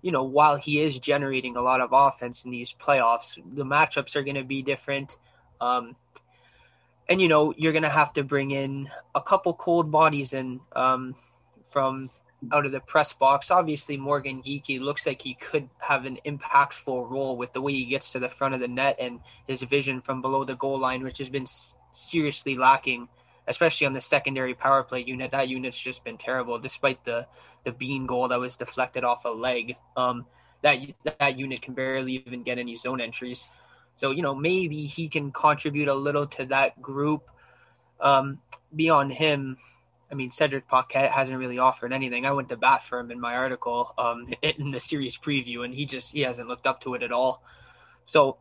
[0.02, 4.16] you know while he is generating a lot of offense in these playoffs the matchups
[4.16, 5.20] are going to be different
[5.62, 5.96] um
[7.12, 11.14] and you know you're to have to bring in a couple cold bodies in um
[11.70, 12.10] from
[12.52, 13.52] out of the press box.
[13.52, 17.86] Obviously, Morgan Geekie looks like he could have an impactful role with the way he
[17.86, 21.04] gets to the front of the net and his vision from below the goal line,
[21.04, 21.46] which has been
[21.92, 23.08] seriously lacking,
[23.48, 25.32] especially on the secondary power play unit.
[25.32, 27.28] That unit's just been terrible, despite the
[27.64, 29.76] the bean goal that was deflected off a leg.
[29.96, 30.26] Um,
[30.64, 30.80] that
[31.20, 33.50] that unit can barely even get any zone entries.
[33.96, 37.30] So you know maybe he can contribute a little to that group.
[38.00, 38.40] Um,
[38.76, 39.58] beyond him,
[40.12, 42.26] I mean, Cedric Paquette hasn't really offered anything.
[42.26, 45.74] I went to bat for him in my article um, in the series preview, and
[45.74, 47.44] he just he hasn't looked up to it at all.
[48.06, 48.38] So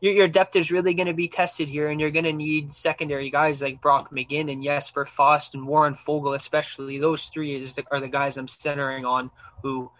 [0.00, 2.74] your, your depth is really going to be tested here, and you're going to need
[2.74, 6.98] secondary guys like Brock McGinn and Jesper Fast and Warren Foegele, especially.
[6.98, 9.30] Those three is the, are the guys I'm centering on
[9.62, 9.90] who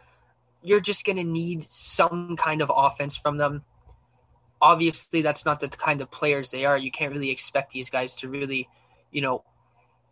[0.62, 3.62] you're just going to need some kind of offense from them.
[4.60, 6.78] Obviously, that's not the kind of players they are.
[6.78, 8.68] You can't really expect these guys to really,
[9.10, 9.44] you know,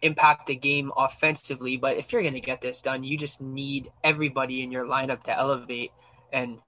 [0.03, 1.77] impact the game offensively.
[1.77, 5.23] But if you're going to get this done, you just need everybody in your lineup
[5.25, 5.93] to elevate.
[6.33, 6.59] And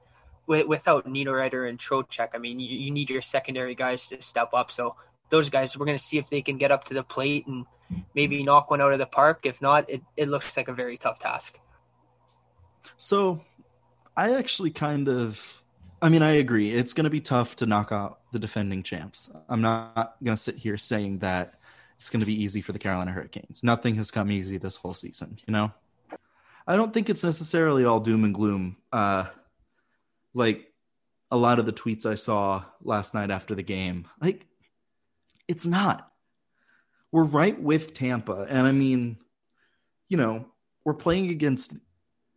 [0.47, 4.55] w- without Niederreiter and Trocheck, I mean, you, you, need your secondary guys to step
[4.55, 4.71] up.
[4.71, 4.95] So
[5.31, 7.67] those guys, we're going to see if they can get up to the plate and
[8.15, 9.41] maybe knock one out of the park.
[9.45, 11.59] If not, it, it looks like a very tough task.
[12.97, 13.43] So
[14.17, 15.61] I actually kind of.
[16.05, 16.71] I mean, I agree.
[16.71, 19.31] It's going to be tough to knock out the defending champs.
[19.49, 21.55] I'm not going to sit here saying that
[21.99, 23.65] it's going to be easy for the Carolina Hurricanes.
[23.65, 25.73] Nothing has come easy this whole season, you know?
[26.67, 28.77] I don't think it's necessarily all doom and gloom.
[28.93, 29.25] Uh,
[30.35, 30.71] like
[31.31, 34.47] a lot of the tweets I saw last night after the game, like
[35.49, 36.13] it's not.
[37.13, 39.17] We're right with Tampa, and I mean,
[40.11, 40.49] you know,
[40.85, 41.79] we're playing against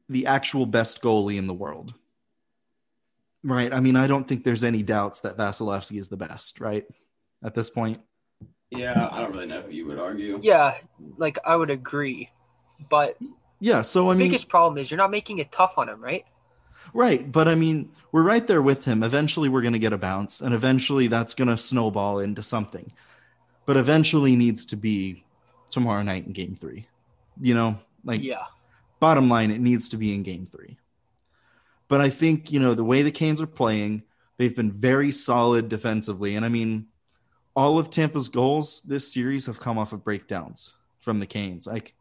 [0.08, 1.94] the actual best goalie in the world.
[3.48, 3.74] Right.
[3.74, 6.86] I mean, I don't think there's any doubts that Vasilevsky is the best, right?
[7.42, 8.02] At this point.
[8.72, 10.38] Yeah, I don't really know who you would argue.
[10.44, 10.74] Yeah,
[11.18, 12.30] like I would agree,
[12.90, 13.18] but
[13.62, 13.84] Yeah.
[13.84, 16.26] So, I the mean, biggest problem is you're not making it tough on him, right?
[16.94, 17.32] right.
[17.32, 19.02] But I mean, we're right there with him.
[19.02, 22.92] Eventually, we're going to get a bounce, and eventually that's going to snowball into something.
[23.66, 25.24] But eventually needs to be
[25.72, 26.88] tomorrow night in game three.
[27.40, 28.44] You know, like, Yeah.
[29.00, 30.78] bottom line, it needs to be in game three.
[31.88, 34.04] But I think, you know, the way the Canes are playing,
[34.38, 36.36] they've been very solid defensively.
[36.36, 36.88] And I mean,
[37.56, 41.66] all of Tampa's goals this series have come off of breakdowns from the Canes.
[41.66, 41.96] Like,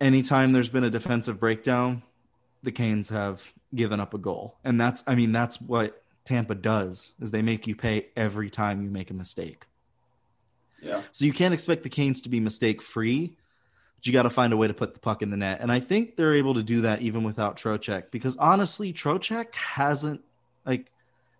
[0.00, 2.02] anytime there's been a defensive breakdown,
[2.62, 4.58] the Canes have given up a goal.
[4.64, 8.82] And that's, I mean, that's what Tampa does is they make you pay every time
[8.82, 9.66] you make a mistake.
[10.82, 11.02] Yeah.
[11.12, 13.36] So you can't expect the Canes to be mistake free,
[14.02, 15.60] but you got to find a way to put the puck in the net.
[15.60, 20.22] And I think they're able to do that even without Trocheck because honestly, Trocheck hasn't
[20.66, 20.90] like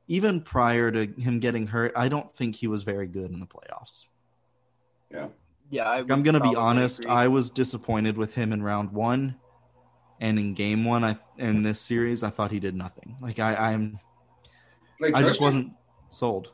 [0.06, 3.46] even prior to him getting hurt, I don't think he was very good in the
[3.46, 4.06] playoffs.
[5.10, 5.26] Yeah.
[5.70, 7.10] Yeah, I I'm going to be honest, agree.
[7.10, 9.34] I was disappointed with him in round 1
[10.20, 13.16] and in game 1 I in this series I thought he did nothing.
[13.20, 13.98] Like I I'm
[15.00, 15.72] Like, I just wasn't
[16.10, 16.52] sold.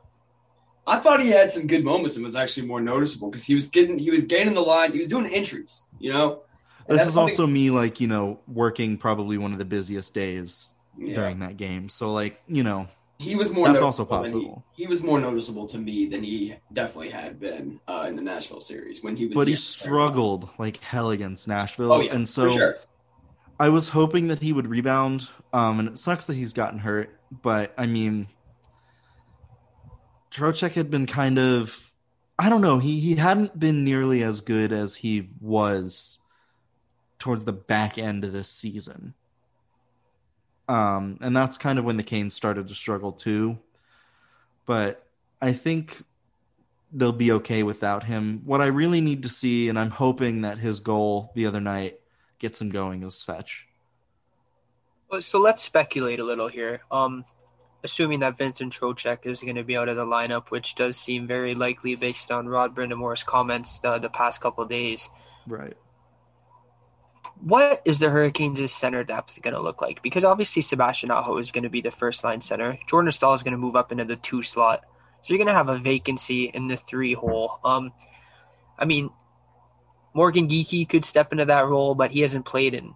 [0.89, 3.67] I thought he had some good moments and was actually more noticeable because he was
[3.69, 4.93] getting he was gaining the line.
[4.93, 6.43] He was doing entries, you know.
[6.89, 10.15] And This is something- also me like, you know, working probably one of the busiest
[10.15, 11.15] days Yeah.
[11.17, 11.89] during that game.
[11.91, 13.69] So like, you know, He was more.
[13.69, 14.65] That's also than he- possible.
[14.75, 18.61] He, was more noticeable to me than he definitely had been uh, in the Nashville
[18.61, 19.35] series when he was.
[19.35, 21.93] but he struggled like hell against Nashville.
[21.93, 22.77] Oh yeah, and so sure.
[23.61, 25.29] I was hoping that he would rebound.
[25.53, 27.11] Um, and it sucks that he's gotten hurt,
[27.43, 28.27] but I mean,
[30.39, 31.93] Trocheck had been kind of,
[32.39, 36.21] I don't know, he he hadn't been nearly as good as he was
[37.19, 39.15] towards the back end of this season.
[40.69, 43.59] Um, and that's kind of when the Canes started to struggle too.
[44.65, 45.05] But
[45.43, 46.05] I think
[46.93, 48.43] they'll be okay without him.
[48.45, 51.99] What I really need to see, and I'm hoping that his goal the other night
[52.39, 53.67] gets him going, is Fetch.
[55.21, 56.83] So let's speculate a little here.
[56.93, 57.25] Um,
[57.85, 61.27] assuming that Vincent Trocheck is going to be out of the lineup, which does seem
[61.27, 65.09] very likely based on Rod Brind'Amour's comments the, the past couple of days.
[65.47, 65.77] Right.
[67.41, 70.03] What is the Hurricanes' center depth going to look like?
[70.03, 72.77] Because obviously Sebastian Aho is going to be the first line center.
[72.89, 74.85] Jordan Staal is going to move up into the two slot.
[75.21, 77.61] So you're going to have a vacancy in the three hole.
[77.65, 77.93] Um,
[78.77, 79.11] I mean,
[80.15, 82.93] Morgan Geekie could step into that role, but he hasn't played in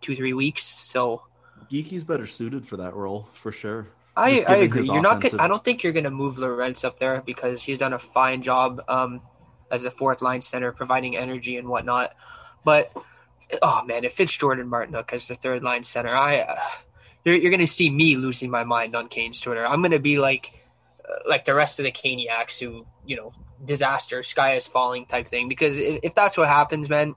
[0.00, 0.64] two, three weeks.
[0.64, 1.22] So
[1.70, 3.88] Geekie's better suited for that role for sure.
[4.16, 4.84] I, I agree.
[4.84, 5.20] You're not.
[5.20, 7.98] Gonna, I don't think you're going to move Lorentz up there because he's done a
[7.98, 9.20] fine job um,
[9.70, 12.14] as a fourth line center, providing energy and whatnot.
[12.64, 12.92] But
[13.62, 16.56] oh man, if it's Jordan Martinook as the third line center, I uh,
[17.24, 19.66] you're, you're going to see me losing my mind on Kane's Twitter.
[19.66, 20.52] I'm going to be like
[21.08, 23.32] uh, like the rest of the Caniacs who you know
[23.64, 25.48] disaster, sky is falling type thing.
[25.48, 27.14] Because if, if that's what happens, man,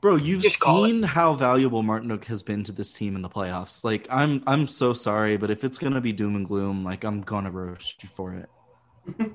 [0.00, 3.82] Bro, you've Just seen how valuable Martinook has been to this team in the playoffs.
[3.82, 7.22] Like, I'm I'm so sorry, but if it's gonna be doom and gloom, like I'm
[7.22, 8.48] gonna roast you for it.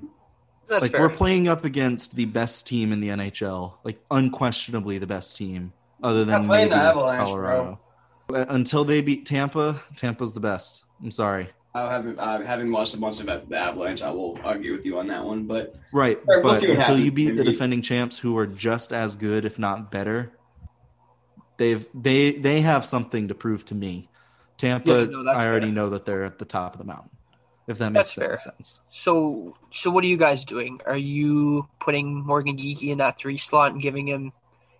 [0.68, 1.02] that's like fair.
[1.02, 5.74] we're playing up against the best team in the NHL, like unquestionably the best team,
[6.04, 7.80] other than maybe the Avalanche, Colorado.
[8.34, 10.84] Uh, Until they beat Tampa, Tampa's the best.
[11.04, 11.50] I'm sorry.
[11.74, 14.02] I haven't uh, having watched a bunch of the Avalanche.
[14.02, 16.78] I will argue with you on that one, but Right, Alright, we'll but see what
[16.78, 17.16] until you happens.
[17.16, 20.32] beat the defending champs, who are just as good, if not better,
[21.62, 24.10] they've they they have something to prove to me.
[24.58, 25.74] Tampa, Yeah, no, I already fair.
[25.76, 27.12] know that they're at the top of the mountain.
[27.68, 28.80] If that makes sense.
[28.92, 30.82] So, so what are you guys doing?
[30.86, 34.34] Are you putting Morgan Geekie in that three slot and giving him,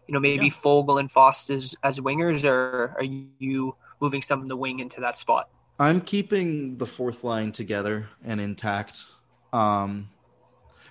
[0.08, 0.52] you know, maybe Yeah.
[0.52, 5.02] Fogel and Fost as, as wingers, or are you moving some of the wing into
[5.02, 5.48] that spot?
[5.80, 9.06] I'm keeping the fourth line together and intact.
[9.54, 10.10] Um,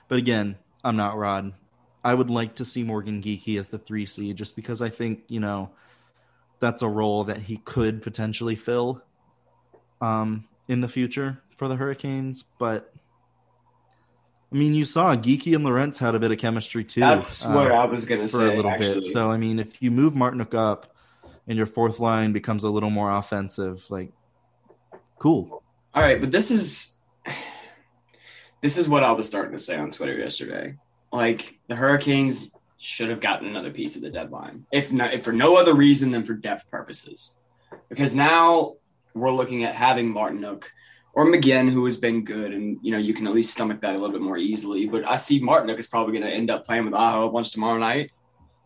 [0.08, 1.52] but again, I'm not Rod.
[2.02, 5.22] I would like to see Morgan Geekie as the three C, just because I think
[5.28, 5.70] you know
[6.58, 9.02] that's a role that he could potentially fill
[10.00, 12.42] um, in the future for the Hurricanes.
[12.42, 12.92] But
[14.52, 17.00] I mean, you saw Geekie and Lorentz had a bit of chemistry too.
[17.00, 18.52] that's uh, what I was gonna for say.
[18.52, 18.94] a little actually.
[18.94, 19.04] bit.
[19.04, 20.94] So I mean, if you move Martinook up
[21.46, 24.12] and your fourth line becomes a little more offensive, like
[25.18, 25.62] cool.
[25.94, 26.94] All right, but this is
[28.60, 30.76] this is what I was starting to say on Twitter yesterday.
[31.12, 35.32] Like the Hurricanes, should have gotten another piece of the deadline, if not if for
[35.32, 37.34] no other reason than for depth purposes.
[37.88, 38.76] Because now
[39.14, 40.64] we're looking at having Martinook
[41.12, 43.94] or McGinn, who has been good, and you know you can at least stomach that
[43.94, 44.86] a little bit more easily.
[44.86, 47.50] But I see Martinook is probably going to end up playing with Aho a bunch
[47.50, 48.12] tomorrow night,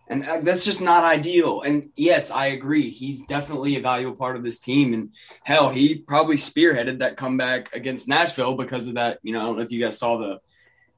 [0.06, 1.62] and uh, that's just not ideal.
[1.62, 4.94] And yes, I agree, he's definitely a valuable part of this team.
[4.94, 9.18] And hell, he probably spearheaded that comeback against Nashville because of that.
[9.24, 10.38] You know, I don't know if you guys saw the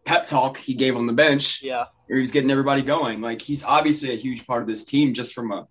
[0.06, 1.62] pep talk he gave on the bench.
[1.62, 1.86] Yeah.
[2.06, 3.20] Where he was getting everybody going.
[3.20, 5.66] Like he's obviously a huge part of this team just from a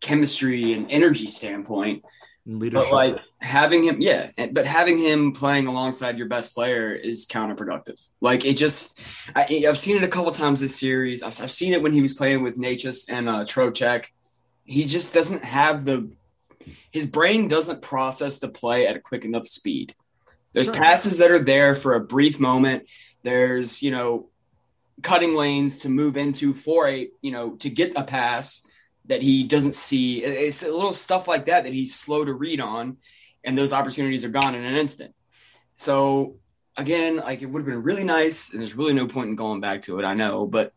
[0.00, 2.04] chemistry and energy standpoint.
[2.44, 2.90] Leadership.
[2.90, 8.04] But like having him, yeah, but having him playing alongside your best player is counterproductive.
[8.20, 8.98] Like it just,
[9.36, 11.22] I, have seen it a couple times this series.
[11.22, 14.06] I've, I've, seen it when he was playing with Necas and uh, Trocheck.
[14.64, 16.10] He just doesn't have the,
[16.90, 19.94] his brain doesn't process the play at a quick enough speed.
[20.54, 20.74] There's sure.
[20.74, 22.84] passes that are there for a brief moment.
[23.22, 24.28] There's you know,
[25.02, 28.64] cutting lanes to move into for a you know to get a pass
[29.06, 30.22] that he doesn't see.
[30.22, 32.98] It's a little stuff like that that he's slow to read on,
[33.44, 35.14] and those opportunities are gone in an instant.
[35.76, 36.36] So
[36.76, 39.60] again, like it would have been really nice, and there's really no point in going
[39.60, 40.04] back to it.
[40.04, 40.72] I know, but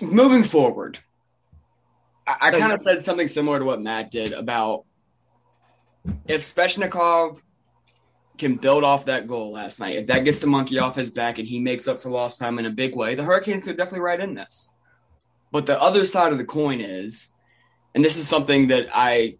[0.00, 0.98] moving forward,
[2.26, 4.84] I, I kind of said something similar to what Matt did about
[6.26, 7.40] if Svechnikov
[8.38, 11.38] can build off that goal last night, if that gets the monkey off his back
[11.38, 14.00] and he makes up for lost time in a big way, the Hurricanes are definitely
[14.00, 14.68] right in this.
[15.52, 17.30] But the other side of the coin is,
[17.94, 19.36] and this is something that I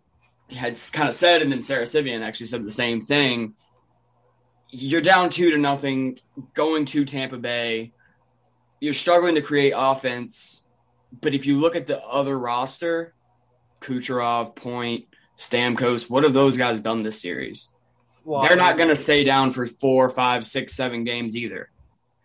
[0.50, 3.54] had kind of said, and then Sara Civian actually said the same thing.
[4.70, 6.18] You're down two to nothing,
[6.54, 7.92] going to Tampa Bay.
[8.80, 10.66] You're struggling to create offense.
[11.20, 13.14] But if you look at the other roster,
[13.80, 15.06] Kucherov, Point,
[15.37, 17.70] Stamkos, what have those guys done this series?
[18.27, 21.71] Well, they're not going to stay down for four, five, six, seven games either.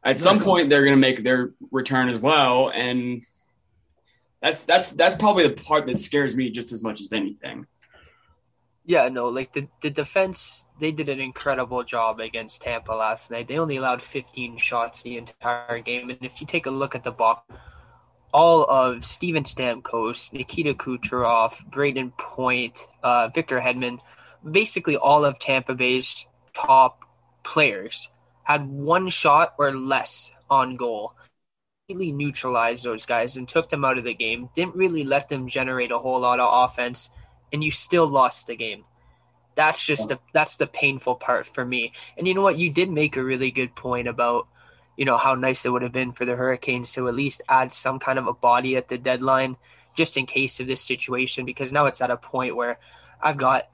[0.03, 3.21] At some point, they're going to make their return as well, and
[4.41, 7.67] that's that's that's probably the part that scares me just as much as anything.
[8.83, 13.47] Yeah, no, like the the defense, they did an incredible job against Tampa last night.
[13.47, 17.03] They only allowed 15 shots the entire game, and if you take a look at
[17.03, 17.43] the box,
[18.33, 23.99] all of Steven Stamkos, Nikita Kucherov, Brayden Point, uh, Victor Hedman,
[24.49, 26.99] basically all of Tampa Bay's top
[27.43, 28.09] players
[28.43, 31.13] had one shot or less on goal
[31.91, 34.49] completely neutralized those guys and took them out of the game.
[34.55, 37.09] Didn't really let them generate a whole lot of offense,
[37.51, 38.85] and you still lost the game.
[39.55, 41.91] That's just the that's the painful part for me.
[42.17, 42.57] And you know what?
[42.57, 44.47] You did make a really good point about
[44.95, 47.73] you know how nice it would have been for the Hurricanes to at least add
[47.73, 49.57] some kind of a body at the deadline,
[49.93, 51.45] just in case of this situation.
[51.45, 52.79] Because now it's at a point where
[53.21, 53.67] I've got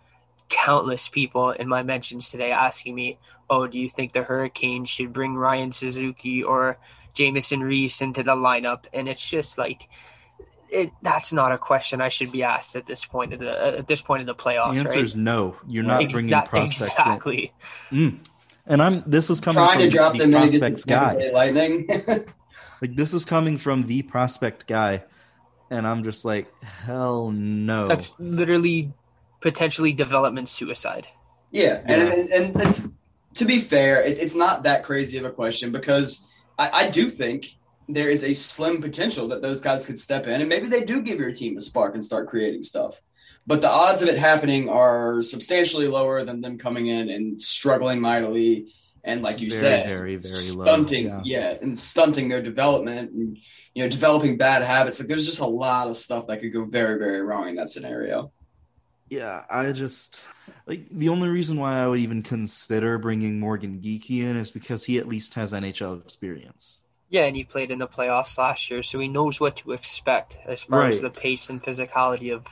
[0.49, 3.17] countless people in my mentions today asking me,
[3.49, 6.77] "Oh, do you think the Hurricanes should bring Ryan Suzuki or
[7.13, 9.89] Jamieson Rees into the lineup, and it's just like
[10.69, 13.87] it, that's not a question I should be asked at this point of the at
[13.87, 14.73] this point of the playoffs.
[14.73, 15.03] The answer right?
[15.03, 15.55] is no.
[15.67, 17.53] You're not Ex- bringing that, prospects exactly.
[17.91, 17.97] in.
[17.97, 18.19] Mm.
[18.67, 21.29] And I'm this is coming Trying from to drop the prospects guy.
[21.33, 21.87] Lightning.
[22.81, 25.03] like this is coming from the prospect guy,
[25.71, 27.87] and I'm just like, hell no.
[27.87, 28.91] That's literally
[29.39, 31.07] potentially development suicide.
[31.51, 31.81] Yeah, yeah.
[31.87, 32.87] and and, and it's
[33.35, 37.09] to be fair, it, it's not that crazy of a question because I, I do
[37.09, 37.55] think
[37.87, 41.01] there is a slim potential that those guys could step in and maybe they do
[41.01, 43.01] give your team a spark and start creating stuff.
[43.45, 48.01] But the odds of it happening are substantially lower than them coming in and struggling
[48.01, 48.73] mightily
[49.07, 51.21] and like you very, said, very, very stunting, low.
[51.23, 51.51] Yeah.
[51.51, 53.37] yeah, and stunting their development and
[53.73, 54.99] you know developing bad habits.
[54.99, 57.69] Like there's just a lot of stuff that could go very, very wrong in that
[57.69, 58.33] scenario.
[59.09, 60.21] Yeah, I just
[60.65, 64.83] like the only reason why I would even consider bringing Morgan Geekie in is because
[64.83, 66.81] he at least has NHL experience.
[67.09, 70.37] Yeah, and he played in the playoffs last year, so he knows what to expect
[70.45, 70.91] as far right.
[70.91, 72.45] as the pace and physicality of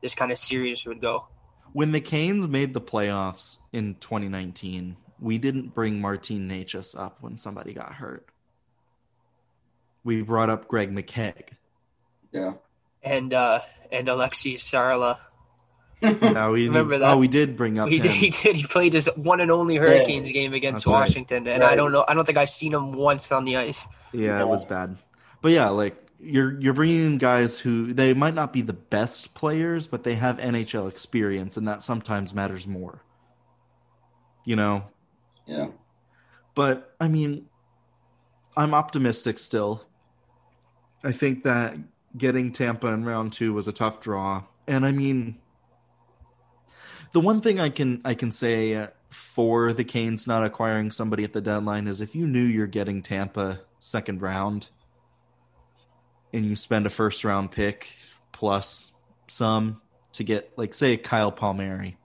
[0.00, 1.26] this kind of series would go.
[1.72, 7.36] When the Canes made the playoffs in 2019, we didn't bring Martin Necas up when
[7.36, 8.28] somebody got hurt.
[10.04, 11.48] We brought up Greg McKegg.
[12.30, 12.54] Yeah.
[13.02, 15.18] And uh and Aleksi Saarela
[16.02, 17.14] no, we remember that.
[17.14, 17.88] Oh, we did bring up.
[17.88, 18.10] He did.
[18.10, 18.56] He did.
[18.56, 20.34] He played his one and only Hurricanes yeah.
[20.34, 21.54] game against That's Washington, right.
[21.54, 21.72] and right.
[21.72, 22.04] I don't know.
[22.06, 23.86] I don't think I've seen him once on the ice.
[24.12, 24.98] Yeah, it was bad.
[25.40, 29.32] But yeah, like you're you're bringing in guys who they might not be the best
[29.32, 33.02] players, but they have NHL experience, and that sometimes matters more.
[34.44, 34.84] You know.
[35.46, 35.68] Yeah.
[36.54, 37.46] But I mean,
[38.54, 39.86] I'm optimistic still.
[41.02, 41.76] I think that
[42.18, 45.38] getting Tampa in round two was a tough draw, and I mean
[47.16, 51.24] the one thing I can I can say uh, for the Canes not acquiring somebody
[51.24, 54.68] at the deadline is if you knew you're getting Tampa second round,
[56.34, 57.96] and you spend a first round pick
[58.32, 58.92] plus
[59.28, 59.80] some
[60.12, 61.96] to get like say Kyle Palmieri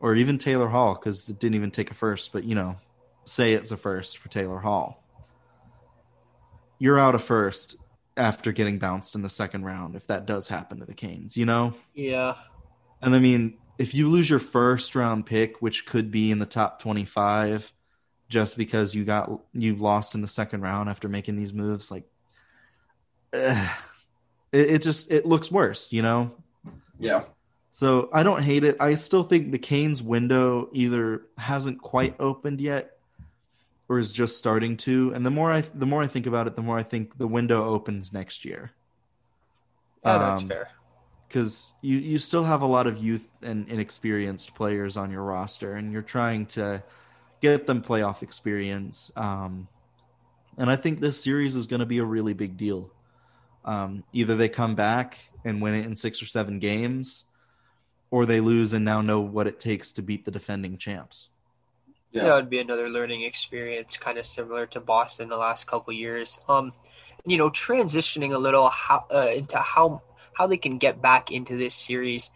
[0.00, 2.74] or even Taylor Hall because it didn't even take a first, but you know,
[3.24, 5.00] say it's a first for Taylor Hall.
[6.80, 7.76] You're out of first
[8.16, 11.46] after getting bounced in the second round if that does happen to the Canes, you
[11.46, 11.74] know?
[11.94, 12.34] Yeah.
[13.02, 16.46] And I mean, if you lose your first round pick, which could be in the
[16.46, 17.72] top 25
[18.28, 22.04] just because you got you lost in the second round after making these moves like
[23.32, 23.68] eh,
[24.52, 26.32] it, it just it looks worse, you know?
[26.98, 27.24] Yeah.
[27.72, 28.76] So I don't hate it.
[28.80, 32.98] I still think the Canes window either hasn't quite opened yet
[33.88, 35.12] or is just starting to.
[35.14, 37.28] And the more I the more I think about it, the more I think the
[37.28, 38.72] window opens next year.
[40.04, 40.68] Yeah, that's Um, fair.
[41.30, 45.74] Because you you still have a lot of youth and inexperienced players on your roster,
[45.74, 46.82] and you're trying to
[47.40, 49.12] get them playoff experience.
[49.14, 49.68] Um,
[50.58, 52.90] and I think this series is going to be a really big deal.
[53.64, 57.24] Um, either they come back and win it in six or seven games,
[58.10, 61.30] or they lose and now know what it takes to beat the defending champs.
[62.10, 62.24] Yeah.
[62.24, 66.40] That would be another learning experience, kind of similar to Boston the last couple years.
[66.48, 66.72] Um,
[67.24, 70.02] you know, transitioning a little how, uh, into how
[70.40, 72.30] how they can get back into this series.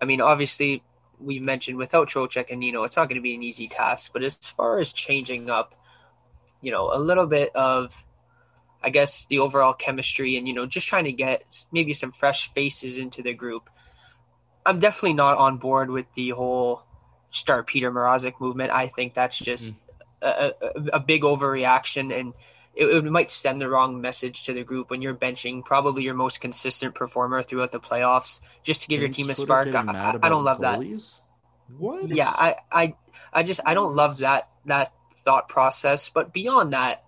[0.00, 0.84] I mean, obviously,
[1.18, 4.12] we mentioned without Trocheck and Nino, it's not going to be an easy task.
[4.12, 5.74] But as far as changing up,
[6.60, 8.04] you know, a little bit of,
[8.80, 12.52] I guess, the overall chemistry and you know, just trying to get maybe some fresh
[12.54, 13.68] faces into the group.
[14.64, 16.84] I'm definitely not on board with the whole
[17.30, 18.70] start Petr Mrazek movement.
[18.70, 19.74] I think that's just
[20.22, 20.22] mm-hmm.
[20.22, 22.34] a, a, a big overreaction and
[22.74, 26.14] it, it might send the wrong message to the group when you're benching probably your
[26.14, 29.68] most consistent performer throughout the playoffs just to give your team a spark.
[29.74, 30.80] I, I, don't love that.
[30.80, 31.20] goalies?
[31.76, 32.08] What?
[32.08, 32.94] Yeah, I, I,
[33.32, 34.92] I just I don't love that that
[35.24, 36.08] thought process.
[36.08, 37.04] But beyond that,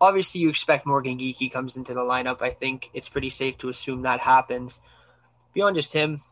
[0.00, 2.42] obviously you expect Morgan Geekie comes into the lineup.
[2.42, 4.80] I think it's pretty safe to assume that happens.
[5.54, 6.22] Beyond just him,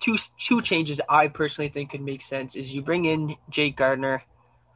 [0.00, 4.22] two two changes I personally think could make sense is you bring in Jake Gardiner,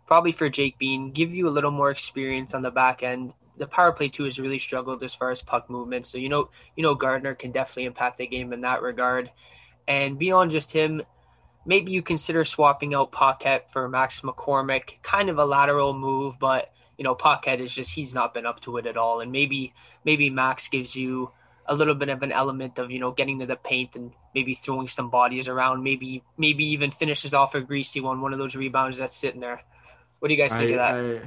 [0.07, 3.35] probably for Jake Bean, give you a little more experience on the back end.
[3.57, 6.51] The power play too has really struggled as far as puck movement, so you know
[6.77, 9.31] you know Gardiner can definitely impact the game in that regard.
[9.89, 11.03] And beyond just him,
[11.65, 16.73] maybe you consider swapping out Paquette for Max McCormick, kind of a lateral move, but
[16.99, 19.75] you know Paquette is just he's not been up to it at all, and maybe
[20.05, 21.31] maybe Max gives you
[21.69, 24.55] a little bit of an element of you know getting to the paint and maybe
[24.55, 28.55] throwing some bodies around, maybe maybe even finishes off a greasy one, one of those
[28.55, 29.63] rebounds that's sitting there.
[30.19, 30.95] What do you guys think of that?
[30.95, 31.21] I, I,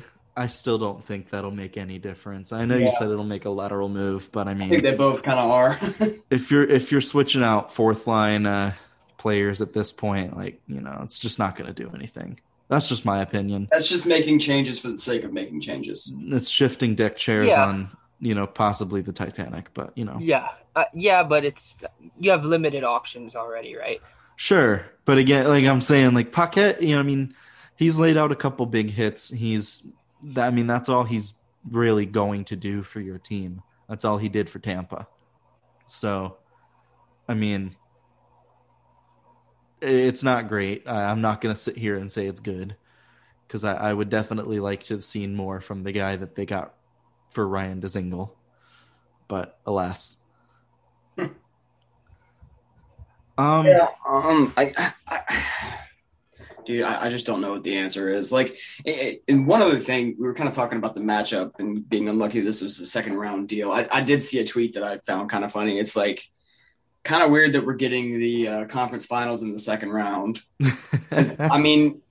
[0.44, 2.54] I still don't think that'll make any difference.
[2.54, 5.22] I know you said it'll make a lateral move, but I mean, I they both
[5.24, 5.80] kind of are.
[6.30, 8.74] if you're if you're switching out fourth line uh,
[9.18, 12.40] players at this point, like you know, it's just not going to do anything.
[12.70, 13.68] That's just my opinion.
[13.72, 16.14] That's just making changes for the sake of making changes.
[16.18, 17.66] It's shifting deck chairs Yeah.
[17.66, 21.78] on you know possibly the Titanic, but you know, yeah, uh, yeah, but it's
[22.20, 24.02] you have limited options already, right?
[24.36, 27.34] Sure, but again, like I'm saying, like Paquette, you know, I mean,
[27.80, 29.30] he's laid out a couple big hits.
[29.30, 29.88] He's,
[30.36, 31.34] I mean, that's all he's
[31.65, 33.61] really going to do for your team.
[33.88, 35.07] That's all he did for Tampa.
[35.88, 36.36] So,
[37.27, 37.77] I mean,
[39.82, 40.84] it's not great.
[40.86, 42.75] I, I'm not going to sit here and say it's good
[43.47, 46.45] because I, I would definitely like to have seen more from the guy that they
[46.45, 46.73] got
[47.32, 48.32] for Ryan Dzingel,
[49.30, 50.17] but alas.
[51.17, 51.32] um,
[53.38, 53.88] Yeah.
[54.05, 54.53] Um.
[54.57, 54.93] I.
[55.07, 55.86] I
[56.70, 58.32] Dude, I, I just don't know what the answer is.
[58.32, 61.89] Like, it, and one other thing, we were kind of talking about the matchup and
[61.89, 62.41] being unlucky.
[62.41, 63.72] This was the second round deal.
[63.72, 65.80] I, I did see a tweet that I found kind of funny.
[65.80, 66.30] It's like
[67.03, 70.43] kind of weird that we're getting the uh, conference finals in the second round.
[71.11, 72.03] I mean,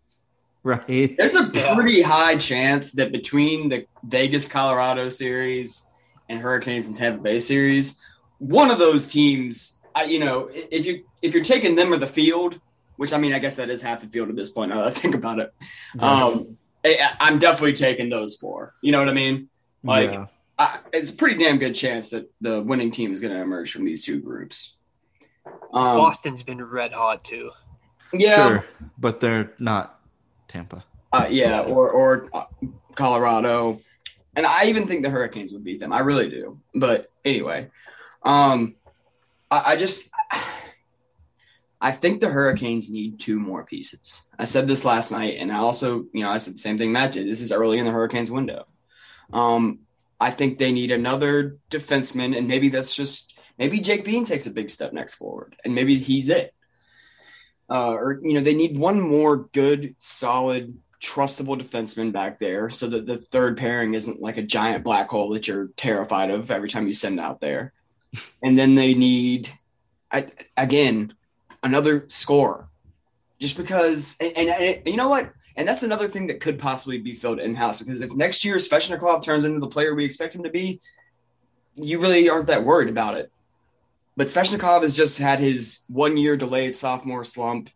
[0.64, 1.14] right.
[1.16, 5.84] There's a pretty high chance that between the Vegas Colorado series
[6.28, 7.96] and Hurricanes and Tampa Bay series,
[8.38, 12.08] one of those teams, I, you know, if you if you're taking them or the
[12.08, 12.60] field,
[12.98, 14.70] which I mean, I guess that is half the field at this point.
[14.70, 15.54] Now that I think about it,
[16.00, 18.74] um, I, I'm definitely taking those four.
[18.82, 19.48] You know what I mean?
[19.84, 20.26] Like, yeah.
[20.58, 23.72] I, it's a pretty damn good chance that the winning team is going to emerge
[23.72, 24.74] from these two groups.
[25.46, 27.52] Um, Boston's been red hot too.
[28.12, 28.64] yeah, Sure,
[28.98, 30.00] but they're not
[30.48, 30.84] Tampa.
[31.12, 32.46] Uh, yeah, or or uh,
[32.96, 33.80] Colorado,
[34.34, 35.92] and I even think the Hurricanes would beat them.
[35.92, 36.58] I really do.
[36.74, 37.70] But anyway,
[38.24, 38.74] um,
[39.50, 40.10] I, I just
[41.80, 44.22] I think the Hurricanes need two more pieces.
[44.38, 46.92] I said this last night, and I also, you know, I said the same thing
[46.92, 47.28] Matt did.
[47.28, 48.66] This is early in the Hurricanes window.
[49.32, 49.80] Um,
[50.20, 54.50] I think they need another defenseman, and maybe that's just maybe Jake Bean takes a
[54.50, 56.54] big step next forward, and maybe he's it
[57.70, 62.88] uh, or you know they need one more good solid trustable defenseman back there, so
[62.88, 66.68] that the third pairing isn't like a giant black hole that you're terrified of every
[66.68, 67.72] time you send out there.
[68.42, 69.50] and then they need,
[70.10, 70.26] I,
[70.56, 71.14] again,
[71.62, 72.68] another score,
[73.40, 74.16] just because.
[74.20, 75.32] And, and, and you know what?
[75.56, 78.56] And that's another thing that could possibly be filled in house because if next year
[78.56, 80.80] Svechnikov turns into the player we expect him to be,
[81.74, 83.32] you really aren't that worried about it.
[84.16, 87.70] But Svechnikov has just had his one year delayed sophomore slump.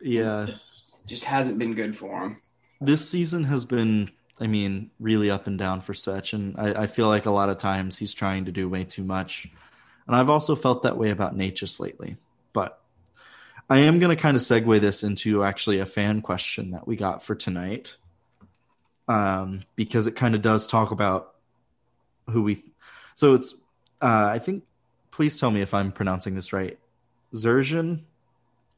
[0.00, 2.40] Yeah, Just, just hasn't been good for him.
[2.80, 6.86] this season has been, I mean, really up and down for Svech, and I, I
[6.86, 9.48] feel like a lot of times he's trying to do way too much.
[10.06, 12.16] And I've also felt that way about Nate lately.
[12.52, 12.78] But
[13.68, 16.96] I am going to kind of segue this into actually a fan question that we
[16.96, 17.96] got for tonight,
[19.08, 21.34] um, because it kind of does talk about
[22.28, 22.64] who we.
[23.14, 23.54] So it's,
[24.02, 24.64] uh, I think,
[25.10, 26.78] please tell me if I'm pronouncing this right.
[27.32, 28.00] Zerjan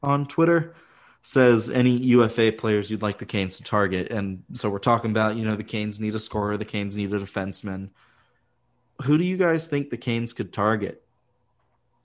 [0.01, 0.73] on Twitter
[1.21, 4.11] says any UFA players you'd like the Canes to target.
[4.11, 7.11] And so we're talking about, you know, the Canes need a scorer, the Canes need
[7.11, 7.89] a defenseman.
[9.03, 11.03] Who do you guys think the Canes could target?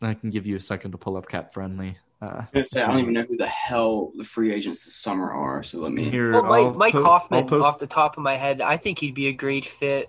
[0.01, 1.99] I can give you a second to pull up cap friendly.
[2.23, 4.85] Uh, I, was gonna say, I don't even know who the hell the free agents
[4.85, 5.64] this summer are.
[5.64, 6.05] So let me.
[6.05, 9.01] here, Well, Mike, Mike po- Hoffman, post- off the top of my head, I think
[9.01, 10.09] he'd be a great fit.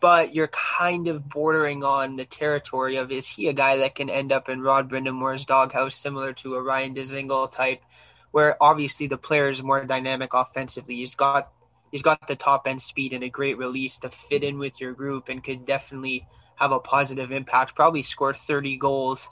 [0.00, 4.10] But you're kind of bordering on the territory of is he a guy that can
[4.10, 7.82] end up in Rod Brind'Amour's doghouse, similar to a Ryan Dzingel type,
[8.30, 10.96] where obviously the player is more dynamic offensively.
[10.96, 11.50] He's got
[11.92, 14.92] he's got the top end speed and a great release to fit in with your
[14.92, 17.74] group and could definitely have a positive impact.
[17.74, 19.28] Probably score 30 goals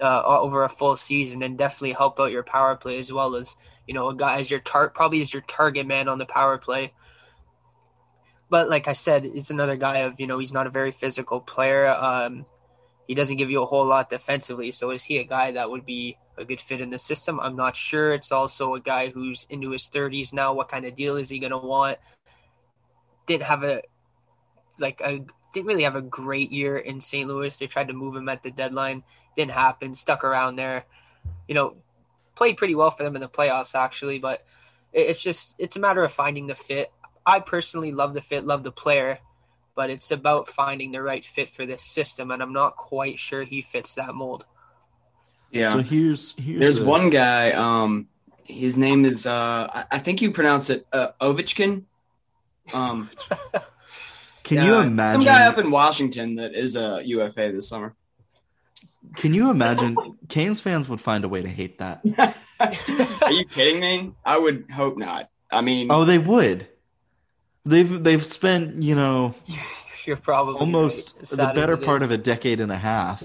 [0.00, 3.56] uh, over a full season and definitely help out your power play as well as
[3.86, 6.58] you know a guy as your tar- probably as your target man on the power
[6.58, 6.92] play.
[8.48, 11.40] But like I said, it's another guy of you know he's not a very physical
[11.40, 11.88] player.
[11.88, 12.46] Um,
[13.06, 14.72] he doesn't give you a whole lot defensively.
[14.72, 17.38] So is he a guy that would be a good fit in the system?
[17.38, 18.12] I'm not sure.
[18.12, 20.52] It's also a guy who's into his 30s now.
[20.54, 21.98] What kind of deal is he going to want?
[23.26, 23.82] Didn't have a
[24.78, 27.28] like a didn't really have a great year in St.
[27.28, 27.56] Louis.
[27.56, 29.02] They tried to move him at the deadline,
[29.36, 29.94] didn't happen.
[29.94, 30.84] Stuck around there,
[31.46, 31.76] you know,
[32.34, 34.18] played pretty well for them in the playoffs actually.
[34.18, 34.44] But
[34.92, 36.92] it's just it's a matter of finding the fit.
[37.24, 39.18] I personally love the fit, love the player,
[39.74, 43.42] but it's about finding the right fit for this system, and I'm not quite sure
[43.44, 44.46] he fits that mold.
[45.50, 45.68] Yeah.
[45.68, 47.52] So here's here's There's a- one guy.
[47.52, 48.08] Um,
[48.44, 49.26] his name is.
[49.26, 51.84] Uh, I, I think you pronounce it uh, Ovechkin.
[52.72, 53.10] Um,
[54.44, 55.22] Can yeah, you imagine?
[55.22, 57.96] some guy up in Washington that is a UFA this summer?
[59.16, 59.96] Can you imagine?
[60.28, 62.02] Canes fans would find a way to hate that.
[63.22, 64.12] Are you kidding me?
[64.24, 65.30] I would hope not.
[65.50, 66.68] I mean, Oh, they would.
[67.64, 69.34] They've they've spent you know
[70.04, 72.06] You're probably almost right, the better part is.
[72.06, 73.24] of a decade and a half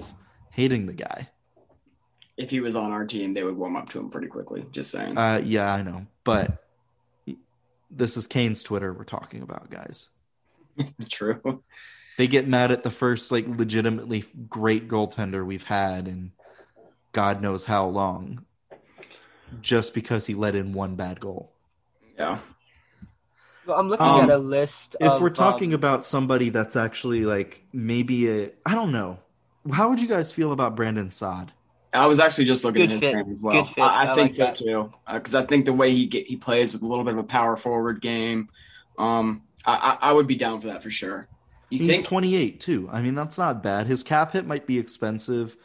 [0.50, 1.30] hating the guy.
[2.38, 4.66] if he was on our team, they would warm up to him pretty quickly.
[4.72, 5.16] Just saying.
[5.16, 6.64] Uh, yeah, I know, but
[7.92, 10.10] this is Canes Twitter we're talking about, guys.
[11.10, 11.62] True.
[12.22, 16.34] They get mad at the first like legitimately great goaltender we've had in
[17.14, 18.46] God knows how long,
[19.60, 21.52] just because he let in one bad goal.
[22.16, 22.38] Yeah.
[23.66, 24.98] Well, I'm looking Um, at a list.
[25.00, 29.18] If of, we're talking um, about somebody that's actually like maybe a, I don't know.
[29.74, 31.52] How would you guys feel about Brandon Saad?
[31.92, 33.28] I was actually just looking Good at his fit.
[33.34, 33.64] as well.
[33.64, 33.82] Good fit.
[33.82, 34.56] I, I I think like so that.
[34.56, 37.20] too, because I think the way he get, he plays with a little bit of
[37.20, 38.50] a power forward game,
[39.00, 41.28] um, I, I, I would be down for that for sure.
[41.72, 42.06] You He's think?
[42.06, 42.90] 28 too.
[42.92, 43.88] I mean, that's not bad.
[43.88, 45.56] His cap hit might be expensive,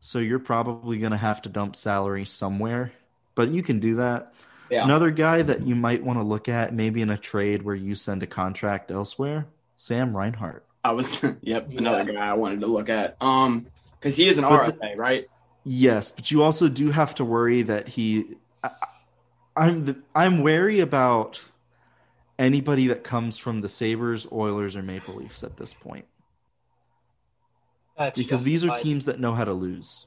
[0.00, 2.92] so you're probably going to have to dump salary somewhere,
[3.34, 4.34] but you can do that.
[4.70, 4.84] yeah.
[4.84, 7.94] Another guy that you might want to look at, maybe in a trade where you
[7.94, 9.46] send a contract elsewhere,
[9.76, 10.64] Sam Reinhart.
[10.84, 11.22] I was.
[11.42, 11.66] Yep.
[11.70, 11.78] Yeah.
[11.78, 13.16] Another guy I wanted to look at.
[13.20, 13.66] Um,
[14.00, 15.28] because he is an But RFA, right?
[15.64, 18.34] Yes, but you also do have to worry that he.
[18.64, 18.70] I,
[19.56, 21.40] I'm the, I'm wary about
[22.42, 26.06] anybody that comes from the Sabres, Oilers, or Maple Leafs at this point
[27.96, 30.06] that's because these are teams that know how to lose.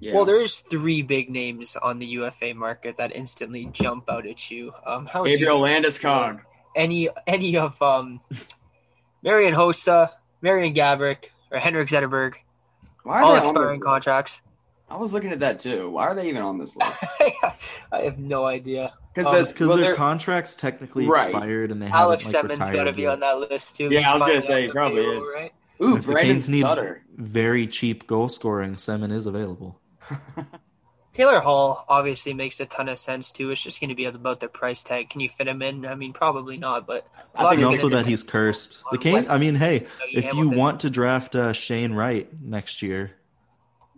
[0.00, 0.14] Yeah.
[0.14, 4.72] Well, there's three big names on the UFA market that instantly jump out at you.
[4.84, 6.40] Um, how would Gabriel you Landeskog.
[6.74, 8.20] any any of um,
[9.22, 12.34] Marian Hossa, Marian Gaborik, or Henrik Zetterberg,
[13.04, 13.84] Why are all they on expiring this list?
[13.84, 14.40] contracts?
[14.92, 15.88] I was looking at that too.
[15.90, 16.98] Why are they even on this list?
[17.92, 18.92] I have no idea.
[19.14, 21.24] Because Um, that's Because well, their contracts technically Right.
[21.30, 23.88] expired and they Alex haven't like Simmons got to be on that list too.
[23.90, 25.34] Yeah, He's I was gonna say, probably payroll, is.
[25.34, 25.52] right?
[25.82, 27.02] Ooh, If the Brandon Canes need Sutter.
[27.16, 29.80] very cheap goal scoring, Semin is available.
[31.14, 33.50] Taylor Hall obviously makes a ton of sense too.
[33.50, 35.10] It's just going to be about the price tag.
[35.10, 35.84] Can you fit him in?
[35.84, 38.78] I mean, probably not, but I think also that he's cursed.
[38.92, 43.12] The Cane, I mean, hey, if you want to draft uh, Shane Wright next year,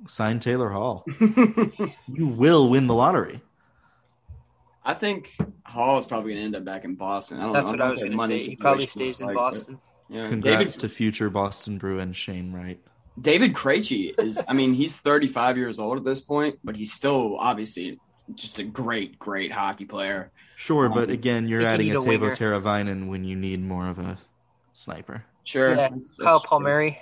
[0.07, 1.05] sign Taylor Hall.
[2.09, 3.41] you will win the lottery.
[4.85, 5.35] I think
[5.65, 7.39] Hall is probably going to end up back in Boston.
[7.39, 7.73] I don't That's know.
[7.73, 8.51] what I was what going money to say.
[8.51, 9.79] He probably stays in like, but- Boston.
[10.11, 10.29] Yeah.
[10.29, 12.79] Congrats David to future Boston Bruin Shane Wright.
[13.19, 14.39] David Krejci is.
[14.47, 17.99] I mean, he's 35 years old at this point, but he's still obviously
[18.35, 20.31] just a great, great hockey player.
[20.57, 22.37] Sure, but Um, again, you're think you adding a a Tavo.
[22.37, 24.19] Teravainen when you need more of a
[24.75, 25.25] sniper.
[25.45, 26.49] Sure, Yeah, that's- Kyle that's true.
[26.51, 26.99] Palmieri,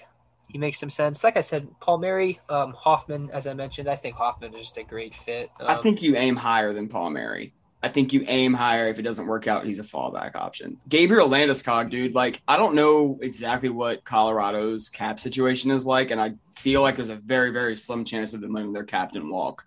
[0.53, 1.24] he makes some sense.
[1.24, 4.82] Like I said, Palmieri, um, Hoffman, as I mentioned, I think Hoffman is just a
[4.82, 5.50] great fit.
[5.59, 7.55] Um, I think you aim higher than Palmieri.
[7.82, 8.88] I think you aim higher.
[8.88, 10.76] If it doesn't work out, he's a fallback option.
[10.86, 16.20] Gabriel Landeskog, dude, like I don't know exactly what Colorado's cap situation is like, and
[16.20, 19.64] I feel like there's a very, very slim chance of them letting their captain walk.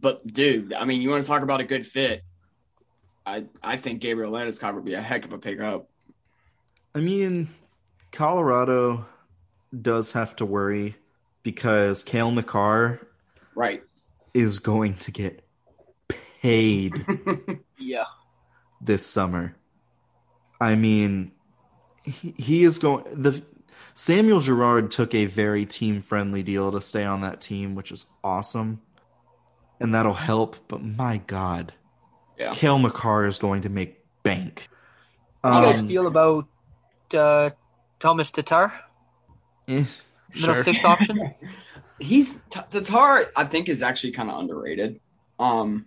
[0.00, 2.24] But dude, I mean, you want to talk about a good fit?
[3.26, 5.86] I I think Gabriel Landeskog would be a heck of a pickup.
[6.94, 7.50] I mean,
[8.10, 9.06] Colorado
[9.80, 10.96] does have to worry
[11.42, 13.06] because Cale Makar
[13.54, 13.82] Right.
[14.34, 15.44] is going to get
[16.40, 17.04] paid
[17.78, 18.04] yeah,
[18.80, 19.54] this summer.
[20.60, 21.32] I mean,
[22.04, 23.42] he, he is going the
[23.94, 28.06] Samuel Girard took a very team friendly deal to stay on that team, which is
[28.24, 28.80] awesome.
[29.80, 31.74] And that'll help, but my god.
[32.38, 32.54] Yeah.
[32.54, 34.68] Cale Makar is going to make bank.
[35.42, 36.46] how do you guys Um, feel about
[37.14, 37.50] uh,
[38.00, 38.72] Tomas Tatar,
[39.68, 39.84] eh,
[40.34, 40.62] middle sure.
[40.62, 41.34] six option?
[41.98, 43.26] He's T- Tatar.
[43.36, 45.00] I think is actually kind of underrated.
[45.38, 45.86] Um,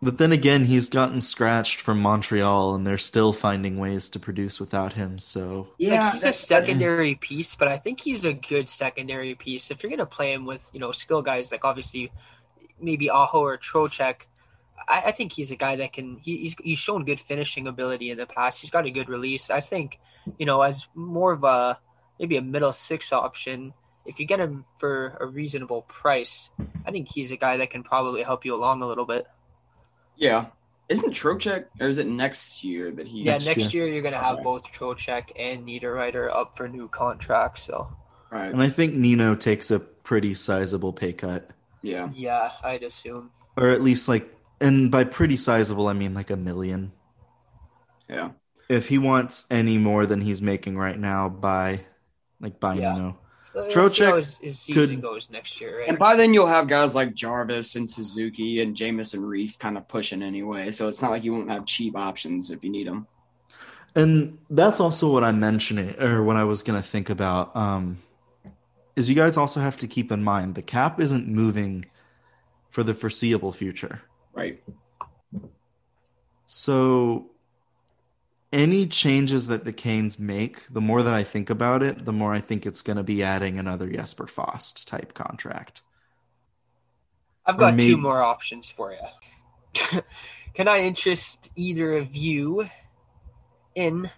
[0.00, 4.60] But then again, he's gotten scratched from Montreal, and they're still finding ways to produce
[4.60, 5.18] without him.
[5.18, 9.72] So like he's a secondary piece, but I think he's a good secondary piece.
[9.72, 12.12] If you're gonna play him with you know skill guys like obviously
[12.80, 14.26] maybe Aho or Trocheck,
[14.86, 16.18] I, I think he's a guy that can.
[16.18, 18.60] He, he's he's shown good finishing ability in the past.
[18.60, 19.50] He's got a good release.
[19.50, 19.98] I think
[20.38, 21.80] you know as more of a
[22.18, 23.72] maybe a middle six option.
[24.06, 26.50] If you get him for a reasonable price,
[26.86, 29.26] I think he's a guy that can probably help you along a little bit.
[30.16, 30.46] Yeah.
[30.88, 33.22] Isn't Trocheck or is it next year that he?
[33.24, 33.84] Yeah, Next next, year.
[33.84, 33.92] year.
[33.94, 34.44] you're gonna have Okay.
[34.44, 37.62] both Trocheck and Niederreiter up for new contracts.
[37.62, 37.94] So
[38.30, 38.50] Right.
[38.52, 41.50] And I think Nino takes a pretty sizable pay cut.
[41.82, 42.08] Yeah.
[42.14, 43.30] yeah, I'd assume.
[43.56, 46.92] Or at least like and by pretty sizable I mean like a million.
[48.08, 48.30] Yeah.
[48.70, 51.80] If he wants any more than he's making right now by
[52.40, 52.92] like by Yeah.
[52.94, 53.18] Nino.
[53.54, 55.88] Let's see Trocheck his, his season could- goes next year, right?
[55.88, 59.88] And by then you'll have guys like Jarvis and Suzuki and Jamieson Rees kind of
[59.88, 60.70] pushing anyway.
[60.70, 63.06] So it's not like you won't have cheap options if you need them.
[63.96, 67.56] And that's also what I'm mentioning or what I was gonna think about.
[67.56, 67.98] Um
[68.94, 71.86] is you guys also have to keep in mind the cap isn't moving
[72.70, 74.02] for the foreseeable future.
[74.34, 74.62] Right.
[76.46, 77.30] So
[78.52, 82.32] any changes that the Canes make, the more that I think about it, the more
[82.32, 85.82] I think it's going to be adding another Jesper Fast type contract.
[87.44, 90.00] I've got maybe- two more options for you.
[90.54, 92.68] Can I interest either of you
[93.74, 94.10] in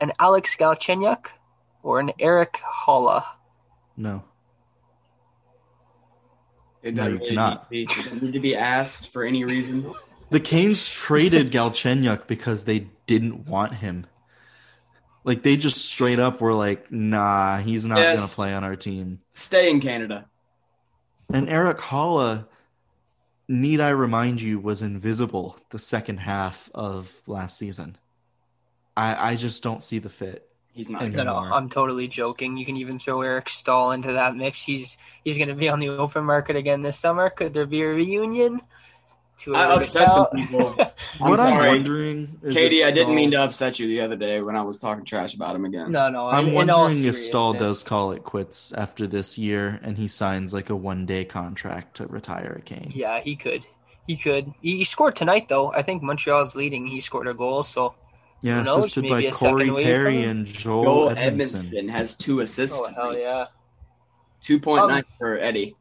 [0.00, 1.26] an Alex Galchenyuk
[1.82, 3.24] or an Erik Haula?
[3.96, 4.24] No.
[6.82, 7.70] It No, doesn't you really cannot.
[7.70, 9.92] Need to be, it doesn't need to be asked for any reason.
[10.32, 14.06] The Canes traded Galchenyuk because they didn't want him.
[15.24, 18.74] Like they just straight up were like, "Nah, he's not going to play on our
[18.74, 20.26] team." Stay in Canada.
[21.32, 22.46] And Erik Haula,
[23.46, 27.96] need I remind you, was invisible the second half of last season.
[28.96, 30.48] I I just don't see the fit.
[30.72, 31.02] He's not.
[31.02, 31.52] And- No, no, Anymore.
[31.52, 32.56] I'm totally joking.
[32.56, 34.62] You can even throw Eric Staal into that mix.
[34.64, 37.28] He's he's going to be on the open market again this summer.
[37.28, 38.62] Could there be a reunion?
[39.42, 40.76] Too I early to upset some people.
[41.20, 44.14] I'm what I'm wondering is Katie, if I didn't mean to upset you the other
[44.14, 45.90] day when I was talking trash about him again.
[45.90, 46.28] no, no.
[46.28, 50.06] I'm in, in wondering if Staal does call it quits after this year and he
[50.06, 52.92] signs like a one day contract to retire a Cane.
[52.94, 53.66] Yeah, he could.
[54.06, 54.52] He could.
[54.62, 55.72] He, he scored tonight, though.
[55.72, 56.86] I think Montreal's leading.
[56.86, 57.94] He scored a goal, so
[58.42, 58.78] Yeah, Who knows?
[58.78, 61.70] assisted Maybe by a second Corey Perry and Joel, Joel Edmundson.
[61.72, 62.78] Edmundson has two assists.
[62.80, 63.46] oh hell yeah.
[64.40, 65.74] Two point nine Um, for Eddie.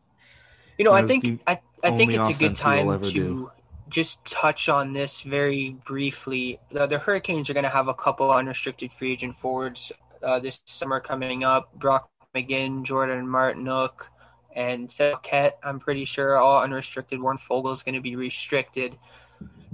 [0.77, 3.01] You know, I think the I, I think it's a good offense he will time
[3.01, 3.51] to do.
[3.89, 6.59] just touch on this very briefly.
[6.71, 9.91] The, the Hurricanes are going to have a couple unrestricted free agent forwards
[10.23, 11.73] uh, this summer coming up.
[11.75, 14.07] Brock McGinn, Jordan Martinook,
[14.55, 15.53] and Selket.
[15.63, 17.21] I'm pretty sure all unrestricted.
[17.21, 18.97] Warren Foegele is going to be restricted.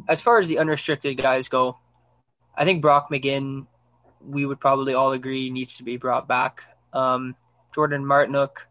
[0.07, 1.77] As far as the unrestricted guys go,
[2.55, 3.67] I think Brock McGinn,
[4.25, 6.63] we would probably all agree needs to be brought back.
[6.93, 7.35] Um,
[7.75, 8.65] Jordan Martinook,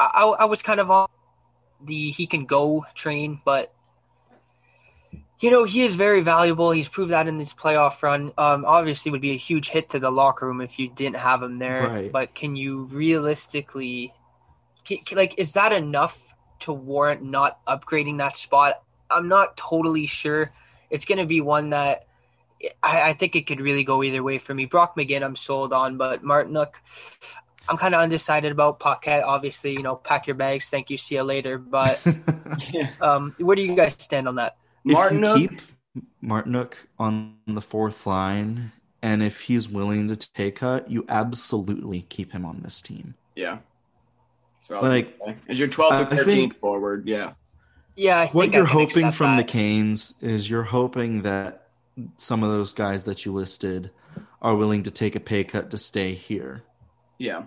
[0.00, 1.08] I, I, I was kind of on
[1.84, 3.72] the he can go train, but
[5.40, 6.70] you know he is very valuable.
[6.70, 8.32] He's proved that in this playoff run.
[8.38, 11.42] Um, obviously, would be a huge hit to the locker room if you didn't have
[11.42, 11.88] him there.
[11.88, 12.12] Right.
[12.12, 14.12] But can you realistically,
[14.84, 20.06] can, can- like, is that enough to warrant not upgrading that spot I'm not totally
[20.06, 20.52] sure.
[20.90, 22.06] It's going to be one that
[22.82, 24.64] I, I think it could really go either way for me.
[24.64, 26.74] Brock McGinn, I'm sold on, but Martinook,
[27.68, 28.80] I'm kind of undecided about.
[28.80, 30.70] Paquette, obviously, you know, pack your bags.
[30.70, 30.96] Thank you.
[30.98, 31.58] See you later.
[31.58, 32.02] But
[32.72, 32.90] Yeah.
[33.00, 34.56] um, where do you guys stand on that?
[34.84, 35.60] if Martin keep
[36.22, 42.32] Martinook on the fourth line, and if he's willing to take cut, you absolutely keep
[42.32, 43.14] him on this team.
[43.36, 43.58] Yeah.
[44.60, 45.18] That's what Like.
[45.48, 47.32] As your 12th or 13th think- forward, yeah.
[47.96, 49.42] Yeah, I What think you're hoping accept from the.
[49.44, 51.66] Canes is you're hoping that
[52.16, 53.90] some of those guys that you listed
[54.40, 56.62] are willing to take a pay cut to stay here.
[57.18, 57.42] Yeah.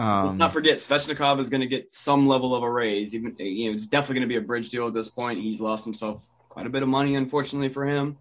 [0.00, 3.14] Um, Let's not forget, Svechnikov is going to get some level of a raise.
[3.14, 5.40] Even you know, it's definitely going to be a bridge deal at this point.
[5.40, 8.16] He's lost himself quite a bit of money, unfortunately for him.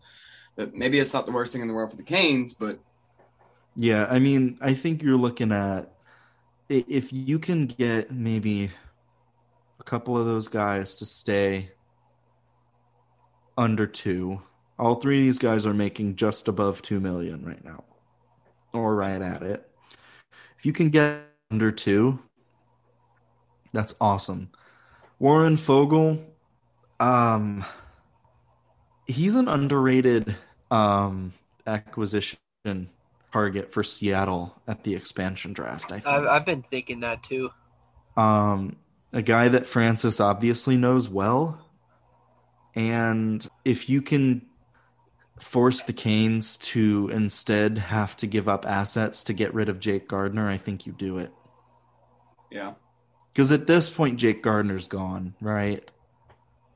[0.57, 2.53] But maybe it's not the worst thing in the world for the Canes.
[2.53, 2.79] But
[3.77, 5.89] Yeah, I mean, I think you're looking at
[6.67, 8.71] if you can get maybe
[9.79, 11.71] a couple of those guys to stay
[13.57, 14.41] under two.
[14.77, 17.85] All three of these guys are making just above two million right now,
[18.73, 19.65] or right at it.
[20.57, 22.19] If you can get under two,
[23.73, 24.49] that's awesome.
[25.17, 26.23] Warren Foegele,
[26.99, 27.65] um,
[29.07, 30.35] he's an underrated
[30.71, 31.33] um
[31.65, 32.37] acquisition
[33.31, 35.91] target for Seattle at the expansion draft.
[35.91, 36.07] I think.
[36.07, 37.51] I've, I've been thinking that too.
[38.17, 38.75] um,
[39.11, 41.59] a guy that Francis obviously knows well,
[42.75, 44.45] and if you can
[45.39, 50.07] force the Canes to instead have to give up assets to get rid of Jake
[50.07, 51.31] Gardiner, I think you do it.
[52.51, 52.73] Yeah,
[53.33, 55.83] Because at this point, Jake Gardiner's gone, right?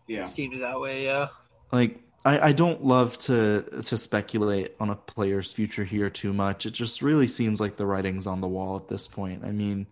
[0.08, 1.06] yeah, Seems that way.
[1.06, 1.28] Yeah.
[1.72, 6.66] like I, I don't love to to speculate on a player's future here too much.
[6.66, 9.44] It just really seems like the writing's on the wall at this point.
[9.46, 9.88] I mean,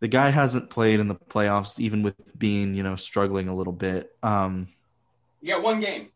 [0.00, 3.72] the guy hasn't played in the playoffs, even with being you know struggling a little
[3.72, 4.12] bit.
[4.22, 4.68] Um,
[5.40, 6.08] you got one game.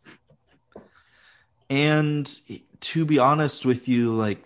[1.70, 2.30] and
[2.80, 4.44] to be honest with you, like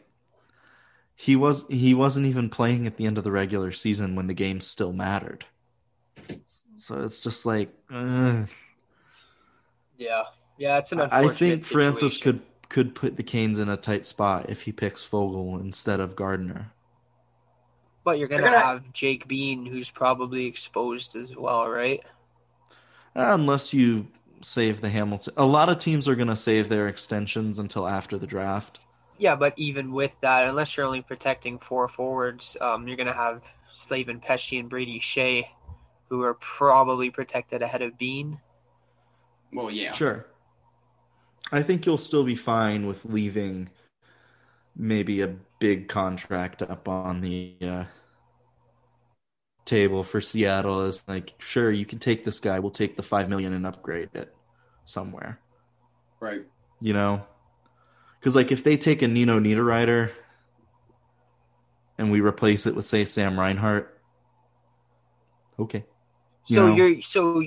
[1.20, 4.34] he was he wasn't even playing at the end of the regular season when the
[4.34, 5.46] game still mattered.
[6.76, 7.70] So it's just like.
[7.92, 8.48] ugh.
[9.96, 10.22] Yeah.
[10.58, 10.78] Yeah.
[10.78, 12.38] It's an I unfortunate think Francis situation.
[12.40, 16.14] could could put the Canes in a tight spot if he picks Foegele instead of
[16.14, 16.70] Gardiner.
[18.04, 22.00] But you're gonna, They're gonna- have Jake Bean, who's probably exposed as well, right?
[23.16, 24.06] Uh, unless you
[24.40, 25.34] save the Hamilton.
[25.36, 28.78] A lot of teams are going to save their extensions until after the draft.
[29.18, 33.42] Yeah, but even with that, unless you're only protecting four forwards, um, you're gonna have
[33.70, 35.46] Slavin Pesce and Brady Skjei,
[36.08, 38.40] who are probably protected ahead of Bean.
[39.52, 40.26] Well, yeah, Sure.
[41.50, 43.70] I think you'll still be fine with leaving
[44.76, 47.84] maybe a big contract up on the uh,
[49.64, 52.58] table for Seattle is like, sure, you can take this guy.
[52.58, 54.34] We'll take the 5 million and upgrade it
[54.84, 55.40] somewhere.
[56.20, 56.44] right.
[56.80, 57.26] you know
[58.18, 60.10] because like if they take a nino niederreiter
[61.96, 63.98] and we replace it with say sam reinhart
[65.58, 65.84] okay
[66.46, 66.74] You So know.
[66.76, 67.42] you're so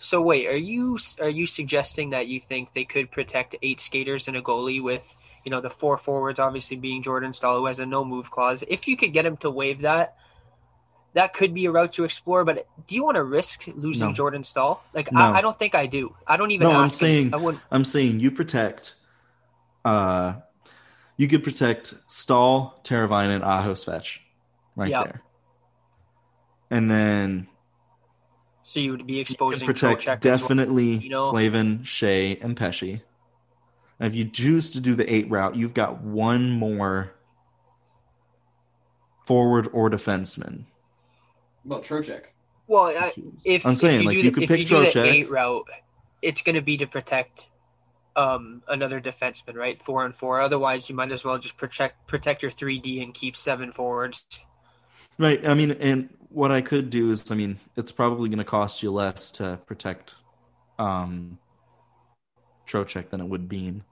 [0.00, 4.28] so wait, are you are you suggesting that you think they could protect eight skaters
[4.28, 7.78] and a goalie with you know the four forwards obviously being Jordan Staal who has
[7.78, 8.62] a no move clause?
[8.68, 10.16] If you could get him to waive that,
[11.14, 12.44] that could be a route to explore.
[12.44, 14.14] But do you want to risk losing No.
[14.14, 14.82] Jordan Staal?
[14.92, 15.20] Like No.
[15.20, 16.14] I, I don't think I do.
[16.26, 16.68] I don't even.
[16.68, 18.92] no i'm saying I i'm saying you protect
[19.84, 20.34] uh
[21.16, 24.18] you could protect Staal, Teravainen, Aho Svech
[24.74, 25.04] right Yeah.
[25.04, 25.22] there.
[26.70, 27.46] And then
[28.64, 30.38] So you would be you could exposing protect Trocheck as well.
[30.38, 31.30] definitely you know?
[31.30, 33.02] Slavin, Skjei, and Pesce.
[34.00, 37.12] And if you choose to do the eight route, you've got one more
[39.24, 40.64] forward or defenseman.
[41.64, 42.24] Well, Trocheck.
[42.66, 43.12] Well, I,
[43.44, 44.86] if I'm saying, if you like, do you the, could if pick you do the
[44.86, 45.04] Trocheck.
[45.04, 45.66] eight route,
[46.22, 47.50] it's going to be to protect
[48.16, 49.82] um, another defenseman, right?
[49.82, 50.40] Four and four.
[50.40, 54.24] Otherwise, you might as well just protect protect your three D and keep seven forwards.
[55.18, 55.46] Right.
[55.46, 58.82] I mean, and what I could do is, I mean, it's probably going to cost
[58.82, 60.14] you less to protect
[60.78, 61.38] um,
[62.66, 63.84] Trocheck than it would Bean,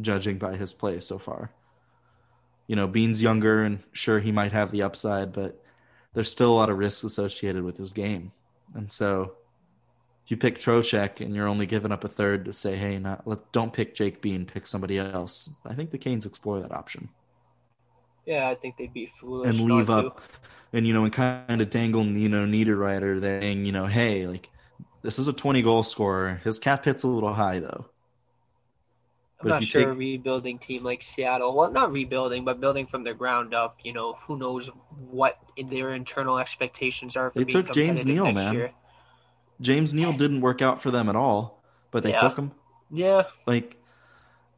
[0.00, 1.50] judging by his play so far.
[2.66, 5.62] You know, Bean's younger, and sure, he might have the upside, but
[6.14, 8.32] there's still a lot of risks associated with his game.
[8.74, 9.34] And so,
[10.26, 13.26] if you pick Trocheck and you're only giving up a third to say, hey, not,
[13.28, 17.10] let, don't pick Jake Bean, pick somebody else, I think the Canes explore that option
[18.26, 19.92] Yeah, I think they'd be foolish and leave to.
[19.92, 20.20] up
[20.72, 24.50] and you know and kind of dangle you know Niederreiter saying you know hey like
[25.02, 27.86] this is a 20 goal scorer his cap hit's a little high though
[29.40, 31.54] I'm But if not you sure a rebuilding team like Seattle.
[31.54, 33.78] Well, not rebuilding, but building from the ground up.
[33.84, 34.70] You know, who knows
[35.10, 35.38] what
[35.70, 38.54] their internal expectations are for They took James Neal, man.
[38.54, 38.72] year.
[39.60, 42.20] James Neal didn't work out for them at all, but they Yeah.
[42.20, 42.52] took him.
[42.90, 43.76] Yeah, Like,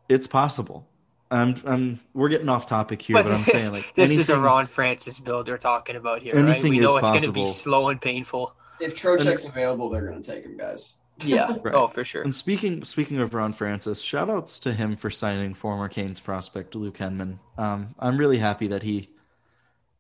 [0.09, 0.87] it's possible.
[1.31, 4.31] I'm, I'm, we're getting off topic here, but, but, I'm this, saying like this is
[4.31, 6.55] a Ron Francis build we're talking about here, Anything right?
[6.59, 8.55] Anything We know is it's going to be slow and painful.
[8.81, 10.95] If Trocheck's available, they're going to take him, guys.
[11.25, 11.57] Yeah.
[11.63, 11.75] Right.
[11.75, 12.23] Oh, for sure.
[12.23, 16.75] And speaking speaking of Ron Francis, shout outs to him for signing former Canes prospect
[16.75, 17.39] Luke Henman.
[17.59, 19.11] Um, I'm really happy that he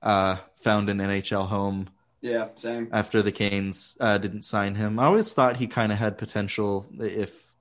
[0.00, 1.88] uh, found an NHL home
[2.20, 2.88] Yeah, same.
[2.92, 4.98] after the Canes uh, didn't sign him.
[4.98, 7.52] I always thought he kind of had potential if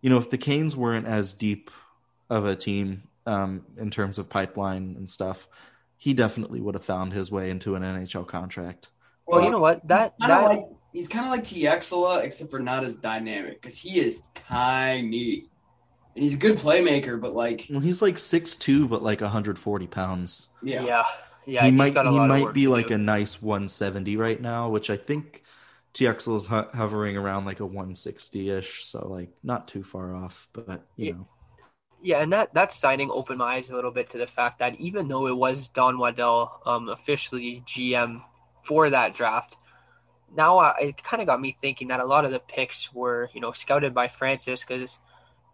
[0.00, 1.70] you know if the Canes weren't as deep
[2.30, 5.48] of a team um, in terms of pipeline and stuff,
[5.96, 8.88] he definitely would have found his way into an NHL contract.
[9.26, 9.86] Well, you know what?
[9.88, 12.94] That He's kind that of like he's kind of like Tieksola, except for not as
[12.94, 15.46] dynamic because he is tiny,
[16.14, 17.20] and he's a good playmaker.
[17.20, 20.46] But like, Well, he's like six two, but like 140 pounds.
[20.62, 21.04] yeah, yeah,
[21.46, 21.64] yeah.
[21.64, 22.94] he might he might be like do.
[22.94, 25.42] a nice 170 right now, which I think
[25.94, 30.48] TXL is ho- hovering around like a 160 ish, so like not too far off,
[30.52, 31.12] but you Yeah.
[31.12, 31.28] know.
[32.02, 34.78] Yeah, and that that signing opened my eyes a little bit to the fact that
[34.80, 38.22] even though it was Don Waddell um, officially GM
[38.62, 39.56] for that draft,
[40.36, 43.30] now I, it kind of got me thinking that a lot of the picks were
[43.34, 45.00] you know scouted by Francis because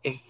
[0.05, 0.21] if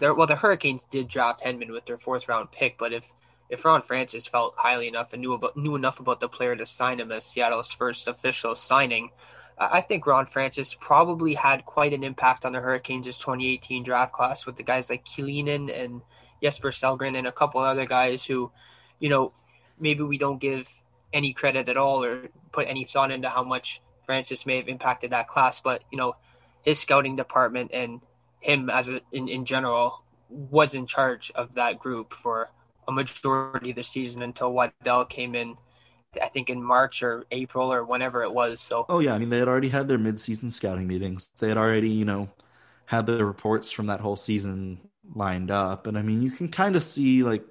[0.00, 3.12] there well the Hurricanes did draft Henman with their fourth round pick, but if
[3.48, 6.66] if Ron Francis felt highly enough and knew about knew enough about the player to
[6.66, 9.10] sign him as Seattle's first official signing,
[9.58, 14.46] I think Ron Francis probably had quite an impact on the Hurricanes' 2018 draft class
[14.46, 16.02] with the guys like Killinen and
[16.42, 18.52] Jesper Sellgren and a couple other guys who,
[19.00, 19.32] you know,
[19.80, 20.68] maybe we don't give
[21.12, 25.10] any credit at all or put any thought into how much Francis may have impacted
[25.10, 25.60] that class.
[25.60, 26.14] But, you know,
[26.62, 28.00] his scouting department and
[28.40, 32.50] him as a, in, in general was in charge of that group for
[32.88, 35.56] a majority of the season until Waddell came in,
[36.20, 38.60] I think in March or April or whenever it was.
[38.60, 41.30] So, Oh yeah, I mean they had already had their mid-season scouting meetings.
[41.38, 42.30] They had already, you know,
[42.86, 44.80] had the reports from that whole season
[45.14, 47.44] lined up, and I mean you can kind of see like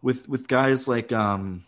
[0.00, 1.64] with with guys like um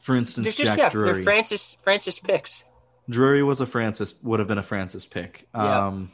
[0.00, 1.24] for instance they're Jack yeah, Drury.
[1.24, 2.64] Francis, Francis picks.
[3.10, 5.48] Drury was a Francis would have been a Francis pick.
[5.54, 5.86] Yeah.
[5.86, 6.12] Um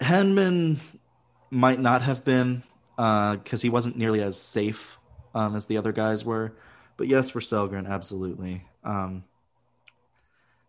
[0.00, 0.80] Henman
[1.50, 2.64] might not have been
[2.96, 4.98] because he wasn't nearly as safe
[5.34, 6.52] um, as the other guys were.
[6.96, 8.64] But yes, for Sellgren, absolutely.
[8.84, 9.24] Um,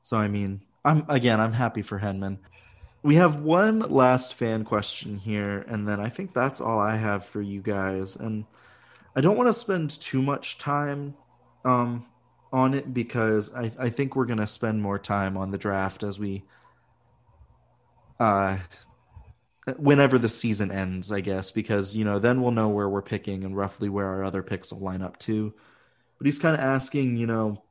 [0.02, 2.38] so I mean, I'm again, I'm happy for Henman.
[3.04, 7.26] We have one last fan question here, and then I think that's all I have
[7.26, 8.16] for you guys.
[8.16, 8.46] And
[9.16, 11.14] I don't want to spend too much time
[11.64, 12.06] um,
[12.52, 16.04] on it because I, I think we're going to spend more time on the draft
[16.04, 16.44] as we
[18.18, 18.58] uh
[19.78, 23.44] whenever the season ends, I guess, because you know then we'll know where we're picking
[23.44, 25.54] and roughly where our other picks will line up too.
[26.18, 27.64] But he's kind of asking, you know,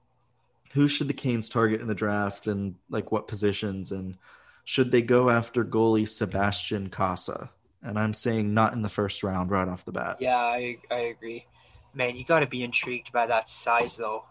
[0.73, 4.19] who should the Canes target in the draft and like what positions and
[4.65, 7.51] should they go after goalie Sebastian Cossa?
[7.83, 10.17] And I'm saying not in the first round right off the bat.
[10.21, 11.47] Yeah, I I agree.
[11.95, 14.25] Man, you got to be intrigued by that size though.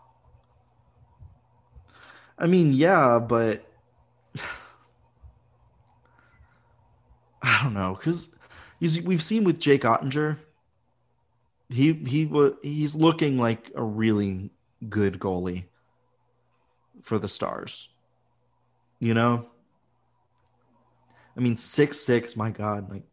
[2.37, 3.63] I mean, yeah, but
[7.43, 8.33] I don't know because
[8.79, 10.37] we've seen with Jake Oettinger,
[11.69, 12.29] he he
[12.61, 14.49] he's looking like a really
[14.87, 15.65] good goalie
[17.01, 17.89] for the Stars.
[18.99, 19.47] You know,
[21.35, 22.37] I mean, six six.
[22.37, 23.03] My God, like,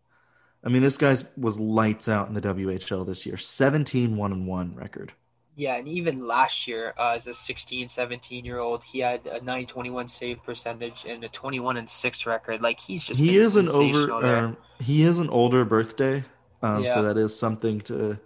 [0.62, 3.36] I mean, this guy's was lights out in the WHL this year.
[3.36, 5.12] 17 one and one record.
[5.56, 9.40] Yeah, and even last year, uh, as a 16, 17 year old, he had a
[9.40, 12.62] 921 save percentage and a 21 and 6 record.
[12.62, 14.12] Like, he's just he is an over.
[14.12, 16.24] Um, he is an older birthday
[16.62, 16.94] um, Yeah.
[16.94, 18.18] so that is something to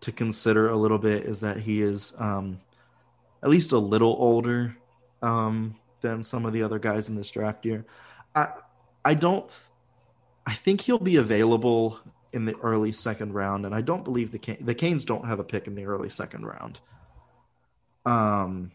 [0.00, 2.60] to consider a little bit is that he is um,
[3.42, 4.74] at least a little older
[5.20, 7.84] um, than some of the other guys in this draft year
[8.34, 8.48] i
[9.04, 9.50] i don't
[10.46, 11.98] i think he'll be available
[12.32, 15.38] in the early second round and i don't believe the Can- the canes don't have
[15.38, 16.80] a pick in the early second round
[18.06, 18.72] um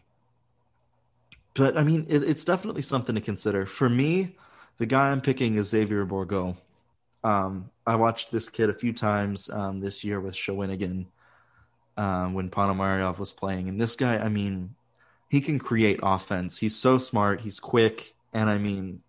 [1.54, 4.36] but i mean it, it's definitely something to consider for me
[4.78, 6.56] the guy I'm picking is Xavier Bourgault.
[7.24, 11.06] Um, I watched this kid a few times um, this year with Shawinigan
[11.96, 14.74] um, when Ponomarev was playing, and this guy, I mean,
[15.28, 16.58] he can create offense.
[16.58, 17.40] He's so smart.
[17.40, 19.02] He's quick, and I mean,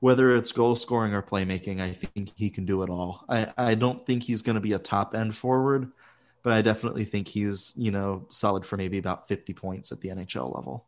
[0.00, 3.24] whether it's goal scoring or playmaking, I think he can do it all.
[3.28, 5.90] I, I don't think he's going to be a top end forward,
[6.42, 10.08] but I definitely think he's you know solid for maybe about 50 points at the
[10.10, 10.84] NHL level.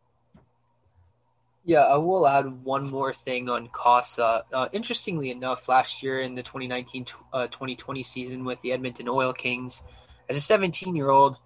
[1.65, 4.43] Yeah, I will add one more thing on Cossa.
[4.51, 9.33] Uh, interestingly enough, last year in the 2019 uh, 2020 season with the Edmonton Oil
[9.33, 9.83] Kings,
[10.31, 11.37] as a 17 year old,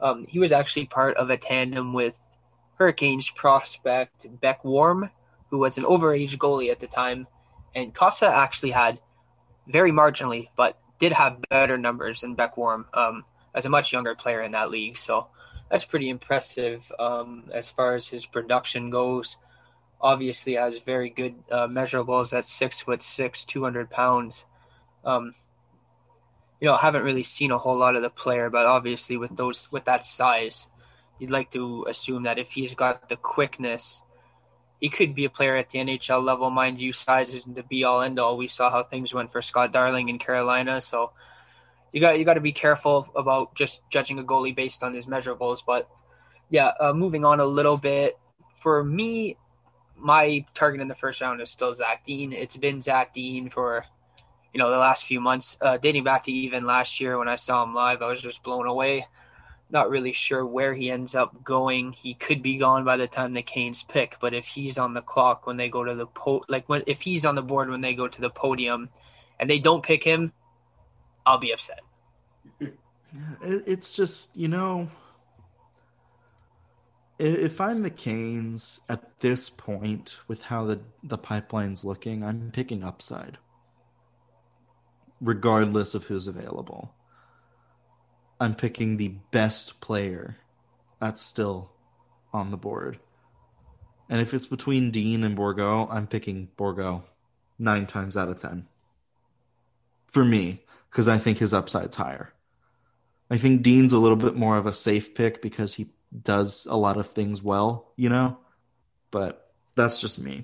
[0.00, 2.20] um, he was actually part of a tandem with
[2.78, 5.10] Hurricanes prospect Beck Warm,
[5.50, 7.26] who was an overage goalie at the time,
[7.74, 9.00] and Cossa actually had
[9.66, 13.24] very marginally, but did have better numbers than Beck Warm um,
[13.54, 14.96] as a much younger player in that league.
[14.96, 15.28] So
[15.70, 19.36] that's pretty impressive um, as far as his production goes.
[20.00, 24.44] Obviously, has very good uh, measurables at six foot six, two hundred pounds.
[25.04, 25.34] Um,
[26.60, 29.70] you know, haven't really seen a whole lot of the player, but obviously with those
[29.72, 30.68] with that size,
[31.18, 34.02] you'd like to assume that if he's got the quickness,
[34.80, 36.50] he could be a player at the NHL level.
[36.50, 38.36] Mind you, size isn't the be all end all.
[38.36, 41.12] We saw how things went for Scott Darling in Carolina, so
[41.92, 45.06] you got you got to be careful about just judging a goalie based on his
[45.06, 45.60] measurables.
[45.66, 45.88] But
[46.50, 48.18] yeah, uh, moving on a little bit
[48.60, 49.36] for me,
[49.96, 52.32] my target in the first round is still Zach Dean.
[52.32, 53.84] It's been Zach Dean for
[54.52, 57.36] you know the last few months, uh, dating back to even last year when I
[57.36, 58.02] saw him live.
[58.02, 59.06] I was just blown away.
[59.68, 61.92] Not really sure where he ends up going.
[61.92, 65.02] He could be gone by the time the Canes pick, but if he's on the
[65.02, 67.80] clock when they go to the po, like when if he's on the board when
[67.80, 68.88] they go to the podium,
[69.40, 70.32] and they don't pick him,
[71.24, 71.80] I'll be upset.
[73.42, 74.88] It's just, you know,
[77.18, 82.84] if I'm the Canes at this point with how the, the pipeline's looking, I'm picking
[82.84, 83.38] upside,
[85.20, 86.94] regardless of who's available.
[88.38, 90.36] I'm picking the best player
[91.00, 91.70] that's still
[92.32, 92.98] on the board.
[94.08, 97.02] And if it's between Dean and Bourgault, I'm picking Bourgault
[97.58, 98.66] nine times out of ten.
[100.06, 102.32] For me, because I think his upside's higher.
[103.30, 105.88] I think Dean's a little bit more of a safe pick because he
[106.22, 108.38] does a lot of things well, you know?
[109.10, 110.42] But that's just me.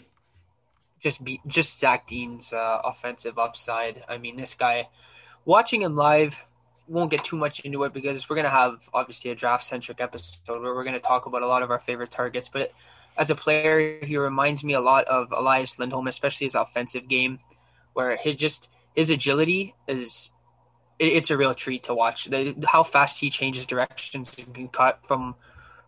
[1.02, 4.02] just be just Zach Dean's uh, offensive upside.
[4.08, 4.88] I mean, this guy,
[5.44, 6.42] watching him live,
[6.88, 10.40] won't get too much into it because we're gonna have obviously a draft centric episode
[10.62, 12.48] where we're gonna talk about a lot of our favorite targets.
[12.48, 12.72] But
[13.16, 17.38] as a player, he reminds me a lot of Elias Lindholm, especially his offensive game,
[17.92, 20.30] where he just his agility is.
[20.98, 22.26] it- It's a real treat to watch.
[22.26, 25.34] The, how fast he changes directions and can cut from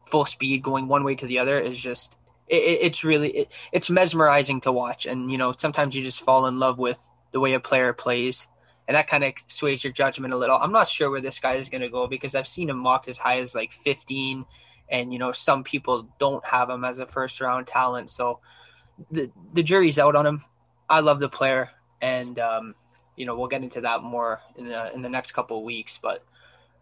[0.07, 2.15] full speed going one way to the other is just
[2.49, 6.45] it- it's really it, it's mesmerizing to watch and you know sometimes you just fall
[6.47, 6.99] in love with
[7.33, 8.47] the way a player plays
[8.87, 10.57] and that kind of sways your judgment a little.
[10.57, 13.09] I'm not sure where this guy is going to go because i've seen him mocked
[13.09, 14.45] as high as like 15
[14.89, 18.41] and you know some people don't have him as a first round talent so
[19.11, 20.45] the the jury's out on him.
[20.89, 21.71] I love the player
[22.01, 22.75] and um
[23.17, 25.99] you know we'll get into that more in the in the next couple of weeks
[26.01, 26.25] but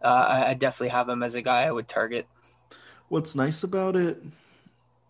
[0.03, 2.27] uh, I, I definitely have him as a guy i would target.
[3.09, 4.23] What's nice about it,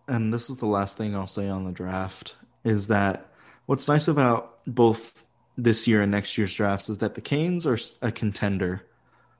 [0.07, 3.31] and this is the last thing I'll say on the draft, is that
[3.65, 5.23] what's nice about both
[5.57, 8.85] this year and next year's drafts is that the Canes are a contender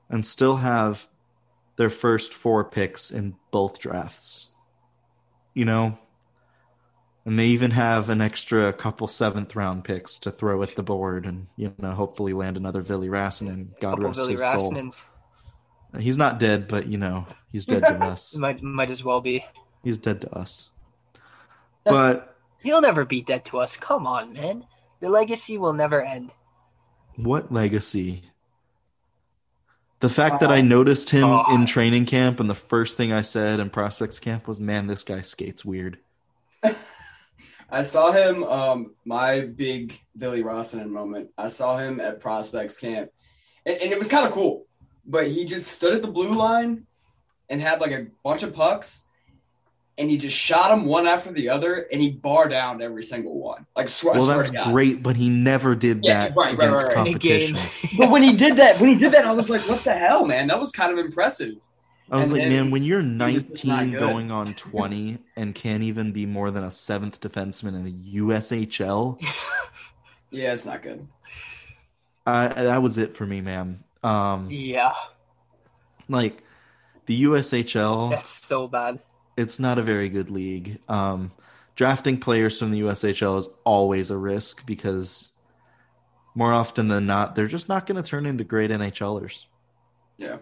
[0.08, 1.08] and still have
[1.76, 4.48] their first four picks in both drafts.
[5.54, 5.98] You know?
[7.24, 11.24] And they even have an extra couple seventh round picks to throw at the board
[11.24, 13.70] and, you know, hopefully land another Billy Rassinen.
[13.80, 14.90] God couple rest Billy his soul.
[15.98, 18.36] He's not dead, but, you know, he's dead to us.
[18.36, 19.44] might might as well be
[19.84, 20.70] He's dead to us.
[21.84, 23.76] But He'll never be dead to us.
[23.76, 24.64] Come on, man.
[25.04, 26.30] The legacy will never end.
[27.16, 28.22] what legacy?
[30.00, 31.54] The fact that I noticed him Oh.
[31.54, 35.04] in training camp and the first thing I said in prospects camp was, "Man, this
[35.04, 35.98] guy skates weird."
[37.70, 38.44] I saw him.
[38.44, 41.28] Um, my big Billy Rossinen moment.
[41.36, 43.10] I saw him at prospects camp,
[43.66, 44.64] and, and it was kind of cool.
[45.04, 46.86] But he just stood at the blue line
[47.50, 49.03] and had like a bunch of pucks,
[49.98, 53.38] and he just shot them one after the other, and he bar down every single
[53.38, 53.66] one.
[53.76, 54.76] Like swear, I Well, swear that's to God.
[54.76, 57.06] great, but he never did Yeah, that right, right, against right, right.
[57.06, 57.72] In competition.
[57.96, 60.26] But when he did that, when he did that, I was like, "What the hell,
[60.26, 60.48] man?
[60.48, 61.54] That was kind of impressive."
[62.10, 65.54] I was And like, man, when you're was just not 19 going on 20 and
[65.54, 69.18] can't even be more than a seventh defenseman in the USHL,
[70.30, 71.08] Yeah, it's not good.
[72.26, 73.84] uh, that was it for me, man.
[74.02, 74.94] Um, Yeah,
[76.08, 76.42] like
[77.06, 78.10] the USHL.
[78.10, 79.00] that's so bad.
[79.36, 80.78] It's not a very good league.
[80.88, 81.32] Um,
[81.76, 85.32] drafting players from the USHL is always a risk because
[86.34, 89.46] more often than not, they're just not going to turn into great NHLers.
[90.16, 90.38] Yeah.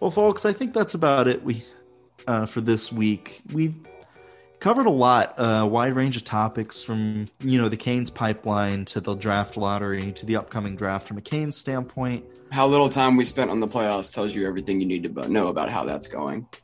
[0.00, 1.42] Well, folks, I think that's about it.
[1.42, 1.64] We
[2.26, 3.76] uh, for this week we've
[4.60, 9.00] covered a lot, a wide range of topics from you know the Canes pipeline to
[9.00, 12.24] the draft lottery to the upcoming draft from a Canes standpoint.
[12.50, 15.48] How little time we spent on the playoffs tells you everything you need to know
[15.48, 16.46] about how that's going.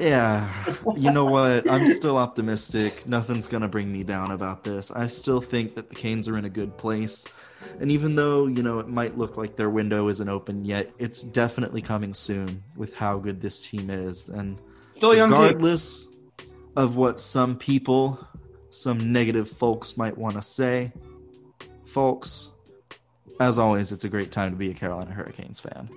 [0.00, 0.48] Yeah,
[0.96, 1.70] you know what?
[1.70, 3.06] I'm still optimistic.
[3.06, 4.90] Nothing's gonna bring me down about this.
[4.90, 7.24] I still think that the Canes are in a good place,
[7.78, 11.22] and even though you know it might look like their window isn't open yet, it's
[11.22, 14.28] definitely coming soon with how good this team is.
[14.28, 14.58] And
[14.90, 15.60] Still young team.
[16.76, 18.18] Of what some people,
[18.70, 20.92] some negative folks might want to say,
[21.84, 22.50] folks.
[23.40, 25.88] As always, it's a great time to be a Carolina Hurricanes fan.